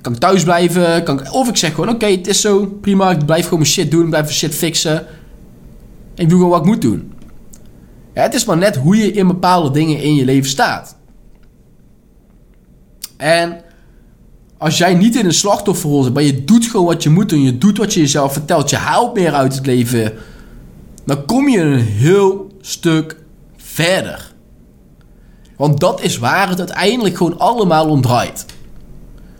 Kan 0.00 0.12
ik 0.12 0.18
thuis 0.18 0.42
blijven? 0.42 1.02
Kan. 1.02 1.30
Of 1.30 1.48
ik 1.48 1.56
zeg 1.56 1.74
gewoon, 1.74 1.88
oké, 1.88 2.06
het 2.06 2.26
is 2.26 2.40
zo, 2.40 2.66
prima, 2.66 3.10
ik 3.10 3.26
blijf 3.26 3.44
gewoon 3.44 3.58
mijn 3.58 3.70
shit 3.70 3.90
doen, 3.90 4.08
blijf 4.08 4.24
mijn 4.24 4.36
shit 4.36 4.54
fixen. 4.54 5.06
En 6.14 6.24
ik 6.24 6.28
doe 6.28 6.38
gewoon 6.38 6.48
wat 6.48 6.60
ik 6.60 6.66
moet 6.66 6.82
doen. 6.82 7.12
Het 8.12 8.34
is 8.34 8.44
maar 8.44 8.56
net 8.56 8.76
hoe 8.76 8.96
je 8.96 9.12
in 9.12 9.26
bepaalde 9.26 9.70
dingen 9.70 10.02
in 10.02 10.14
je 10.14 10.24
leven 10.24 10.50
staat. 10.50 10.96
En 13.16 13.60
als 14.58 14.78
jij 14.78 14.94
niet 14.94 15.16
in 15.16 15.24
een 15.24 15.32
slachtofferrol 15.32 16.02
zit, 16.02 16.14
maar 16.14 16.22
je 16.22 16.44
doet 16.44 16.66
gewoon 16.66 16.86
wat 16.86 17.02
je 17.02 17.10
moet 17.10 17.28
doen, 17.28 17.42
je 17.42 17.58
doet 17.58 17.78
wat 17.78 17.94
je 17.94 18.00
jezelf 18.00 18.32
vertelt, 18.32 18.70
je 18.70 18.76
haalt 18.76 19.14
meer 19.14 19.32
uit 19.32 19.54
het 19.54 19.66
leven, 19.66 20.12
dan 21.04 21.24
kom 21.24 21.48
je 21.48 21.60
een 21.60 21.80
heel 21.80 22.56
stuk 22.60 23.16
verder. 23.56 24.27
Want 25.58 25.80
dat 25.80 26.02
is 26.02 26.18
waar 26.18 26.48
het 26.48 26.58
uiteindelijk 26.58 27.16
gewoon 27.16 27.38
allemaal 27.38 27.88
om 27.88 28.00
draait. 28.00 28.46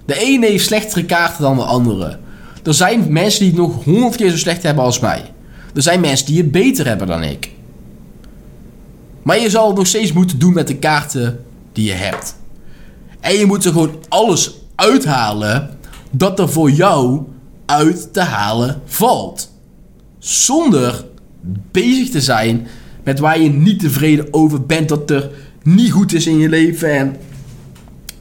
De 0.05 0.19
ene 0.19 0.47
heeft 0.47 0.67
slechtere 0.67 1.05
kaarten 1.05 1.43
dan 1.43 1.57
de 1.57 1.63
andere. 1.63 2.19
Er 2.63 2.75
zijn 2.75 3.13
mensen 3.13 3.41
die 3.41 3.49
het 3.49 3.59
nog 3.59 3.85
honderd 3.85 4.17
keer 4.17 4.31
zo 4.31 4.37
slecht 4.37 4.63
hebben 4.63 4.85
als 4.85 4.99
mij. 5.01 5.33
Er 5.75 5.83
zijn 5.83 6.01
mensen 6.01 6.27
die 6.27 6.37
het 6.37 6.51
beter 6.51 6.87
hebben 6.87 7.07
dan 7.07 7.23
ik. 7.23 7.51
Maar 9.23 9.41
je 9.41 9.51
zal 9.51 9.67
het 9.67 9.77
nog 9.77 9.87
steeds 9.87 10.13
moeten 10.13 10.39
doen 10.39 10.53
met 10.53 10.67
de 10.67 10.77
kaarten 10.77 11.45
die 11.73 11.85
je 11.85 11.93
hebt. 11.93 12.37
En 13.21 13.35
je 13.35 13.47
moet 13.47 13.65
er 13.65 13.73
gewoon 13.73 13.97
alles 14.09 14.55
uithalen 14.75 15.79
dat 16.11 16.39
er 16.39 16.49
voor 16.49 16.71
jou 16.71 17.23
uit 17.67 18.13
te 18.13 18.21
halen 18.21 18.81
valt. 18.85 19.53
Zonder 20.19 21.05
bezig 21.71 22.11
te 22.11 22.21
zijn 22.21 22.67
met 23.05 23.19
waar 23.19 23.41
je 23.41 23.51
niet 23.51 23.81
tevreden 23.81 24.29
over 24.31 24.67
bent 24.67 24.89
dat 24.89 25.11
er 25.11 25.31
niet 25.63 25.93
goed 25.93 26.13
is 26.13 26.27
in 26.27 26.39
je 26.39 26.49
leven. 26.49 26.91
En 26.91 27.17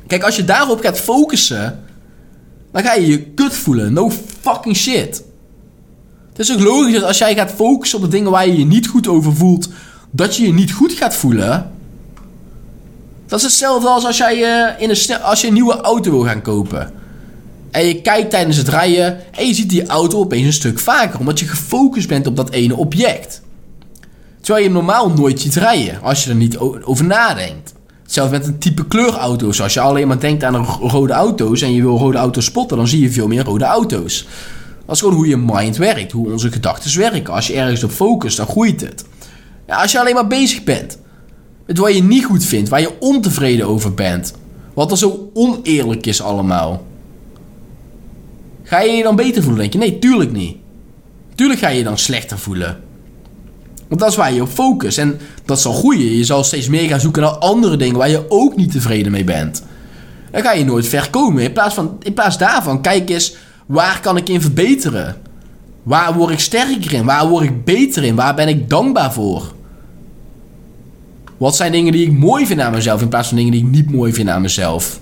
kijk, 0.07 0.23
als 0.23 0.35
je 0.35 0.45
daarop 0.45 0.79
gaat 0.79 0.99
focussen, 0.99 1.83
dan 2.71 2.83
ga 2.83 2.93
je 2.93 3.07
je 3.07 3.21
kut 3.21 3.53
voelen. 3.53 3.93
No 3.93 4.11
fucking 4.41 4.75
shit. 4.75 5.23
Het 6.29 6.39
is 6.39 6.53
ook 6.53 6.59
logisch 6.59 6.93
dat 6.93 7.03
als 7.03 7.17
jij 7.17 7.35
gaat 7.35 7.51
focussen 7.51 7.99
op 7.99 8.03
de 8.05 8.11
dingen 8.11 8.31
waar 8.31 8.47
je 8.47 8.57
je 8.57 8.65
niet 8.65 8.87
goed 8.87 9.07
over 9.07 9.35
voelt, 9.35 9.69
dat 10.11 10.35
je 10.35 10.45
je 10.45 10.53
niet 10.53 10.71
goed 10.71 10.93
gaat 10.93 11.15
voelen. 11.15 11.71
Dat 13.27 13.39
is 13.39 13.45
hetzelfde 13.45 13.87
als 13.87 14.05
als, 14.05 14.17
jij, 14.17 14.37
uh, 14.37 14.81
in 14.81 14.89
een, 14.89 15.21
als 15.21 15.41
je 15.41 15.47
een 15.47 15.53
nieuwe 15.53 15.81
auto 15.81 16.11
wil 16.11 16.23
gaan 16.23 16.41
kopen. 16.41 16.91
En 17.71 17.85
je 17.85 18.01
kijkt 18.01 18.29
tijdens 18.29 18.57
het 18.57 18.67
rijden 18.67 19.33
en 19.33 19.47
je 19.47 19.53
ziet 19.53 19.69
die 19.69 19.85
auto 19.85 20.19
opeens 20.19 20.45
een 20.45 20.53
stuk 20.53 20.79
vaker. 20.79 21.19
Omdat 21.19 21.39
je 21.39 21.47
gefocust 21.47 22.07
bent 22.07 22.27
op 22.27 22.35
dat 22.35 22.49
ene 22.49 22.75
object. 22.75 23.41
Terwijl 24.47 24.67
je 24.67 24.73
normaal 24.73 25.09
nooit 25.09 25.39
ziet 25.39 25.55
rijden 25.55 26.01
als 26.01 26.23
je 26.23 26.29
er 26.29 26.35
niet 26.35 26.57
over 26.57 27.05
nadenkt. 27.05 27.73
Hetzelfde 28.03 28.37
met 28.37 28.47
een 28.47 28.57
type 28.57 28.87
kleurauto's. 28.87 29.61
Als 29.61 29.73
je 29.73 29.79
alleen 29.79 30.07
maar 30.07 30.19
denkt 30.19 30.43
aan 30.43 30.65
rode 30.65 31.13
auto's 31.13 31.61
en 31.61 31.73
je 31.73 31.81
wil 31.81 31.97
rode 31.97 32.17
auto's 32.17 32.45
spotten, 32.45 32.77
dan 32.77 32.87
zie 32.87 33.01
je 33.01 33.11
veel 33.11 33.27
meer 33.27 33.43
rode 33.43 33.65
auto's. 33.65 34.27
Dat 34.85 34.95
is 34.95 35.01
gewoon 35.01 35.15
hoe 35.15 35.27
je 35.27 35.37
mind 35.37 35.77
werkt, 35.77 36.11
hoe 36.11 36.31
onze 36.31 36.51
gedachten 36.51 36.99
werken. 36.99 37.33
Als 37.33 37.47
je 37.47 37.53
ergens 37.53 37.83
op 37.83 37.91
focust, 37.91 38.37
dan 38.37 38.45
groeit 38.47 38.81
het. 38.81 39.05
Ja, 39.67 39.81
als 39.81 39.91
je 39.91 39.99
alleen 39.99 40.13
maar 40.13 40.27
bezig 40.27 40.63
bent 40.63 40.97
met 41.65 41.77
wat 41.77 41.95
je 41.95 42.03
niet 42.03 42.25
goed 42.25 42.45
vindt, 42.45 42.69
waar 42.69 42.81
je 42.81 42.99
ontevreden 42.99 43.67
over 43.67 43.93
bent, 43.93 44.33
wat 44.73 44.91
er 44.91 44.97
zo 44.97 45.29
oneerlijk 45.33 46.05
is 46.05 46.21
allemaal, 46.21 46.85
ga 48.63 48.79
je 48.79 48.91
je 48.91 49.03
dan 49.03 49.15
beter 49.15 49.41
voelen? 49.41 49.61
Denk 49.61 49.73
je, 49.73 49.79
nee, 49.79 49.99
tuurlijk 49.99 50.31
niet. 50.31 50.57
Tuurlijk 51.35 51.59
ga 51.59 51.69
je 51.69 51.77
je 51.77 51.83
dan 51.83 51.97
slechter 51.97 52.39
voelen. 52.39 52.85
Want 53.87 54.01
dat 54.01 54.09
is 54.09 54.15
waar 54.15 54.33
je 54.33 54.41
op 54.41 54.49
focust. 54.49 54.97
En 54.97 55.19
dat 55.45 55.61
zal 55.61 55.73
groeien. 55.73 56.15
Je 56.15 56.23
zal 56.23 56.43
steeds 56.43 56.67
meer 56.67 56.89
gaan 56.89 56.99
zoeken 56.99 57.21
naar 57.21 57.31
andere 57.31 57.77
dingen 57.77 57.97
waar 57.97 58.09
je 58.09 58.25
ook 58.29 58.55
niet 58.55 58.71
tevreden 58.71 59.11
mee 59.11 59.23
bent. 59.23 59.63
Dan 60.31 60.41
ga 60.41 60.51
je 60.51 60.65
nooit 60.65 60.87
ver 60.87 61.09
komen. 61.09 61.43
In 61.43 61.53
plaats, 61.53 61.75
van, 61.75 61.97
in 62.01 62.13
plaats 62.13 62.37
daarvan, 62.37 62.81
kijk 62.81 63.09
eens, 63.09 63.35
waar 63.65 63.99
kan 64.01 64.17
ik 64.17 64.29
in 64.29 64.41
verbeteren? 64.41 65.15
Waar 65.83 66.13
word 66.13 66.31
ik 66.31 66.39
sterker 66.39 66.93
in? 66.93 67.05
Waar 67.05 67.27
word 67.27 67.43
ik 67.43 67.63
beter 67.63 68.03
in? 68.03 68.15
Waar 68.15 68.35
ben 68.35 68.47
ik 68.47 68.69
dankbaar 68.69 69.13
voor? 69.13 69.53
Wat 71.37 71.55
zijn 71.55 71.71
dingen 71.71 71.91
die 71.91 72.05
ik 72.05 72.11
mooi 72.11 72.45
vind 72.45 72.59
aan 72.59 72.71
mezelf 72.71 73.01
in 73.01 73.07
plaats 73.07 73.27
van 73.27 73.37
dingen 73.37 73.51
die 73.51 73.63
ik 73.63 73.69
niet 73.69 73.91
mooi 73.91 74.13
vind 74.13 74.29
aan 74.29 74.41
mezelf? 74.41 74.99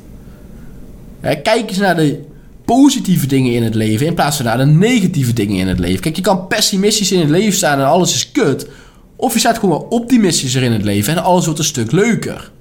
kijk 1.22 1.70
eens 1.70 1.78
naar 1.78 1.96
de 1.96 2.24
positieve 2.66 3.28
dingen 3.28 3.54
in 3.54 3.64
het 3.64 3.76
leven 3.76 4.06
in 4.06 4.14
plaats 4.14 4.36
van 4.36 4.46
naar 4.46 4.58
de 4.58 4.66
negatieve 4.66 5.34
dingen 5.34 5.58
in 5.58 5.68
het 5.68 5.80
leven. 5.80 6.02
Kijk, 6.02 6.16
je 6.16 6.22
kan 6.22 6.48
pessimistisch 6.48 7.12
in 7.12 7.20
het 7.20 7.30
leven 7.30 7.54
staan 7.54 7.80
en 7.80 7.86
alles 7.86 8.14
is 8.14 8.32
kut. 8.32 8.68
Of 9.16 9.34
je 9.34 9.40
staat 9.40 9.58
gewoon 9.58 9.86
optimistischer 9.90 10.64
in 10.64 10.72
het 10.72 10.84
leven 10.84 11.16
en 11.16 11.24
alles 11.24 11.46
wordt 11.46 11.60
een 11.60 11.66
stuk 11.66 11.92
leuker. 11.92 12.52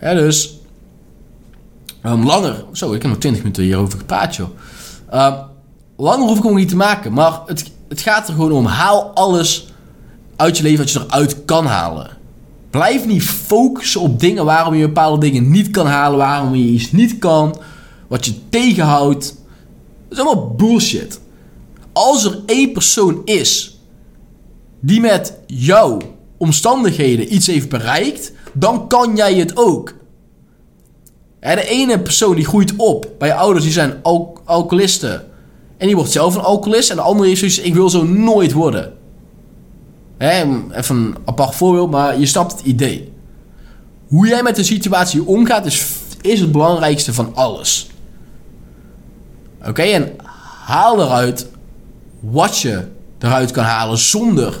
Ja, 0.00 0.14
dus. 0.14 0.58
Um, 2.06 2.24
langer. 2.24 2.64
Zo, 2.72 2.92
ik 2.92 3.02
heb 3.02 3.10
nog 3.10 3.20
20 3.20 3.42
minuten 3.42 3.62
hierover 3.62 3.98
gepraat, 3.98 4.36
joh. 4.36 4.48
Um, 5.14 5.34
langer 5.96 6.26
hoef 6.26 6.36
ik 6.36 6.42
gewoon 6.42 6.56
niet 6.56 6.68
te 6.68 6.76
maken. 6.76 7.12
Maar 7.12 7.40
het, 7.46 7.70
het 7.88 8.00
gaat 8.00 8.28
er 8.28 8.34
gewoon 8.34 8.52
om. 8.52 8.66
Haal 8.66 9.02
alles 9.14 9.72
uit 10.36 10.56
je 10.56 10.62
leven 10.62 10.78
wat 10.78 10.90
je 10.90 11.00
eruit 11.00 11.44
kan 11.44 11.66
halen. 11.66 12.10
Blijf 12.70 13.06
niet 13.06 13.22
focussen 13.22 14.00
op 14.00 14.20
dingen 14.20 14.44
waarom 14.44 14.74
je 14.74 14.86
bepaalde 14.86 15.20
dingen 15.20 15.50
niet 15.50 15.70
kan 15.70 15.86
halen, 15.86 16.18
waarom 16.18 16.54
je 16.54 16.64
iets 16.64 16.92
niet 16.92 17.18
kan, 17.18 17.56
wat 18.08 18.24
je 18.24 18.48
tegenhoudt. 18.48 19.34
Dat 20.08 20.18
is 20.18 20.24
allemaal 20.24 20.54
bullshit. 20.54 21.20
Als 21.92 22.24
er 22.24 22.42
één 22.46 22.72
persoon 22.72 23.22
is 23.24 23.78
die 24.80 25.00
met 25.00 25.38
jouw 25.46 25.98
omstandigheden 26.36 27.34
iets 27.34 27.46
heeft 27.46 27.68
bereikt, 27.68 28.32
dan 28.52 28.88
kan 28.88 29.16
jij 29.16 29.34
het 29.34 29.56
ook. 29.56 29.94
De 31.40 31.68
ene 31.68 32.00
persoon 32.00 32.34
die 32.34 32.44
groeit 32.44 32.72
op 32.76 33.10
bij 33.18 33.28
je 33.28 33.34
ouders 33.34 33.64
die 33.64 33.72
zijn 33.72 33.94
al 34.02 34.38
alcoholisten. 34.44 35.24
En 35.76 35.86
die 35.86 35.96
wordt 35.96 36.10
zelf 36.10 36.34
een 36.34 36.40
alcoholist. 36.40 36.90
En 36.90 36.96
de 36.96 37.02
andere 37.02 37.30
is 37.30 37.38
zoiets, 37.38 37.58
ik 37.58 37.74
wil 37.74 37.90
zo 37.90 38.04
nooit 38.04 38.52
worden. 38.52 38.92
Even 40.18 40.96
een 40.96 41.14
apart 41.24 41.54
voorbeeld, 41.54 41.90
maar 41.90 42.18
je 42.18 42.26
snapt 42.26 42.52
het 42.52 42.60
idee. 42.60 43.12
Hoe 44.08 44.26
jij 44.26 44.42
met 44.42 44.56
de 44.56 44.62
situatie 44.62 45.26
omgaat 45.26 45.66
is, 45.66 45.86
is 46.20 46.40
het 46.40 46.52
belangrijkste 46.52 47.14
van 47.14 47.34
alles. 47.34 47.88
Oké, 49.68 49.82
en 49.82 50.12
haal 50.64 51.02
eruit 51.02 51.46
wat 52.20 52.58
je 52.58 52.82
eruit 53.18 53.50
kan 53.50 53.64
halen 53.64 53.98
zonder 53.98 54.60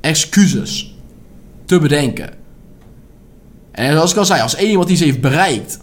excuses 0.00 0.94
te 1.64 1.78
bedenken. 1.78 2.30
En 3.70 3.92
zoals 3.92 4.10
ik 4.10 4.16
al 4.16 4.24
zei, 4.24 4.40
als 4.40 4.54
één 4.54 4.70
iemand 4.70 4.90
iets 4.90 5.00
heeft 5.00 5.20
bereikt 5.20 5.78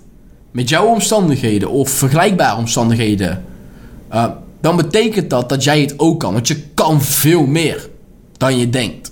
met 0.52 0.70
jouw 0.70 0.86
omstandigheden 0.86 1.70
of 1.70 1.90
vergelijkbare 1.90 2.58
omstandigheden, 2.58 3.44
uh, 4.14 4.26
dan 4.62 4.76
betekent 4.76 5.30
dat 5.30 5.50
dat 5.50 5.64
jij 5.64 5.82
het 5.82 6.00
ook 6.00 6.20
kan. 6.20 6.34
Want 6.34 6.48
je 6.48 6.62
kan 6.74 7.02
veel 7.02 7.46
meer 7.46 7.90
dan 8.38 8.58
je 8.58 8.70
denkt. 8.70 9.12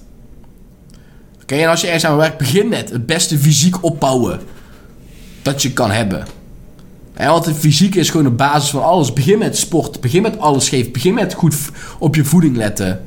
Oké, 1.42 1.56
en 1.56 1.70
als 1.70 1.82
je 1.82 1.88
ergens 1.88 2.06
aan 2.06 2.18
werkt, 2.18 2.38
begin 2.38 2.68
met 2.68 2.90
het 2.90 3.06
beste 3.06 3.38
fysiek 3.38 3.84
opbouwen 3.84 4.40
dat 5.42 5.62
je 5.62 5.74
kan 5.74 5.92
hebben. 5.92 6.26
Want 7.28 7.52
fysiek 7.58 7.96
is 7.96 8.10
gewoon 8.10 8.26
de 8.26 8.32
basis 8.32 8.70
van 8.70 8.84
alles. 8.84 9.14
Begin 9.14 9.40
met 9.40 9.58
sport, 9.58 10.02
begin 10.02 10.22
met 10.22 10.40
alles 10.40 10.70
geven, 10.70 10.92
begin 10.92 11.14
met 11.14 11.34
goed 11.34 11.56
op 12.00 12.16
je 12.16 12.26
voeding 12.26 12.56
letten. 12.56 13.06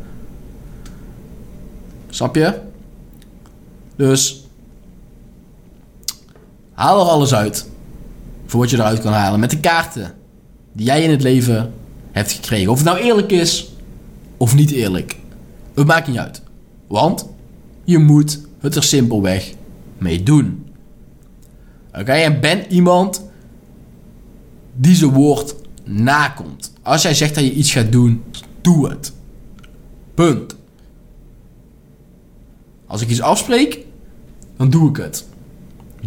Snap 2.09 2.35
je? 2.35 2.61
Dus 3.97 4.47
haal 6.73 7.01
er 7.01 7.07
alles 7.07 7.35
uit 7.35 7.69
voor 8.47 8.61
wat 8.61 8.71
je 8.71 8.77
eruit 8.77 9.01
kan 9.01 9.13
halen 9.13 9.41
met 9.41 9.51
de 9.51 9.61
kaarten 9.61 10.15
die 10.73 10.87
jij 10.87 11.03
in 11.03 11.11
het 11.11 11.23
leven 11.23 11.73
hebt 12.11 12.33
gekregen. 12.33 12.71
Of 12.71 12.77
het 12.77 12.87
nou 12.87 12.99
eerlijk 12.99 13.33
is 13.33 13.73
of 14.37 14.55
niet 14.55 14.71
eerlijk. 14.71 15.17
Het 15.75 15.87
maakt 15.87 16.09
niet 16.09 16.19
uit. 16.19 16.43
Want 16.87 17.29
je 17.85 17.99
moet 17.99 18.41
het 18.61 18.77
er 18.77 18.83
simpelweg 18.83 19.53
mee 19.99 20.23
doen. 20.23 20.67
Oké, 21.95 22.13
en 22.13 22.41
ben 22.41 22.73
iemand 22.73 23.31
die 24.75 24.95
zijn 24.95 25.11
woord 25.11 25.55
nakomt. 25.85 26.73
Als 26.83 27.03
jij 27.03 27.15
zegt 27.15 27.35
dat 27.35 27.45
je 27.45 27.53
iets 27.53 27.73
gaat 27.73 27.93
doen, 27.93 28.23
doe 28.61 28.89
het. 28.89 29.13
Punt. 30.15 30.57
Als 32.87 33.01
ik 33.01 33.09
iets 33.09 33.21
afspreek, 33.21 33.79
dan 34.57 34.71
doe 34.71 34.89
ik 34.89 34.97
het. 34.97 35.27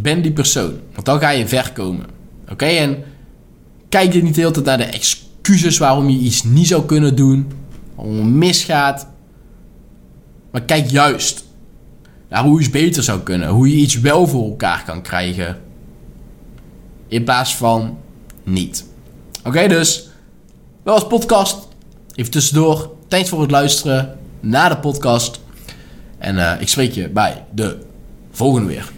Ben 0.02 0.22
die 0.22 0.32
persoon. 0.32 0.74
Want 0.94 1.06
dan 1.06 1.20
ga 1.20 1.30
je 1.30 1.48
ver 1.48 1.72
komen. 1.72 2.06
Oké, 2.50 2.66
en 2.66 3.04
kijk 3.90 4.14
je 4.14 4.24
niet 4.24 4.36
de 4.36 4.42
hele 4.42 4.54
tijd 4.54 4.66
naar 4.66 4.78
de 4.78 4.84
excuses 4.84 5.78
waarom 5.78 6.10
je 6.10 6.18
iets 6.18 6.44
niet 6.44 6.68
zou 6.68 6.86
kunnen 6.86 7.16
doen. 7.16 7.48
Waarom 7.96 8.16
het 8.16 8.26
misgaat. 8.26 9.08
Maar 10.52 10.62
kijk 10.62 10.90
juist 10.90 11.46
naar 12.30 12.44
hoe 12.44 12.60
iets 12.60 12.70
beter 12.70 13.04
zou 13.04 13.20
kunnen. 13.20 13.50
Hoe 13.50 13.70
je 13.70 13.76
iets 13.76 14.00
wel 14.00 14.28
voor 14.28 14.50
elkaar 14.50 14.84
kan 14.86 15.02
krijgen. 15.02 15.62
In 17.08 17.24
plaats 17.24 17.56
van 17.56 17.98
niet. 18.46 18.86
Oké, 19.44 19.68
dus. 19.68 20.10
Wel 20.84 20.94
als 20.94 21.08
podcast. 21.08 21.68
Even 22.16 22.32
tussendoor. 22.32 22.92
Thanks 23.08 23.30
voor 23.30 23.42
het 23.42 23.52
luisteren 23.52 24.18
naar 24.40 24.70
de 24.70 24.78
podcast. 24.78 25.40
En 26.18 26.36
uh, 26.36 26.54
ik 26.60 26.68
spreek 26.68 26.92
je 26.92 27.10
bij 27.10 27.44
de 27.52 27.78
volgende 28.32 28.68
weer. 28.68 28.92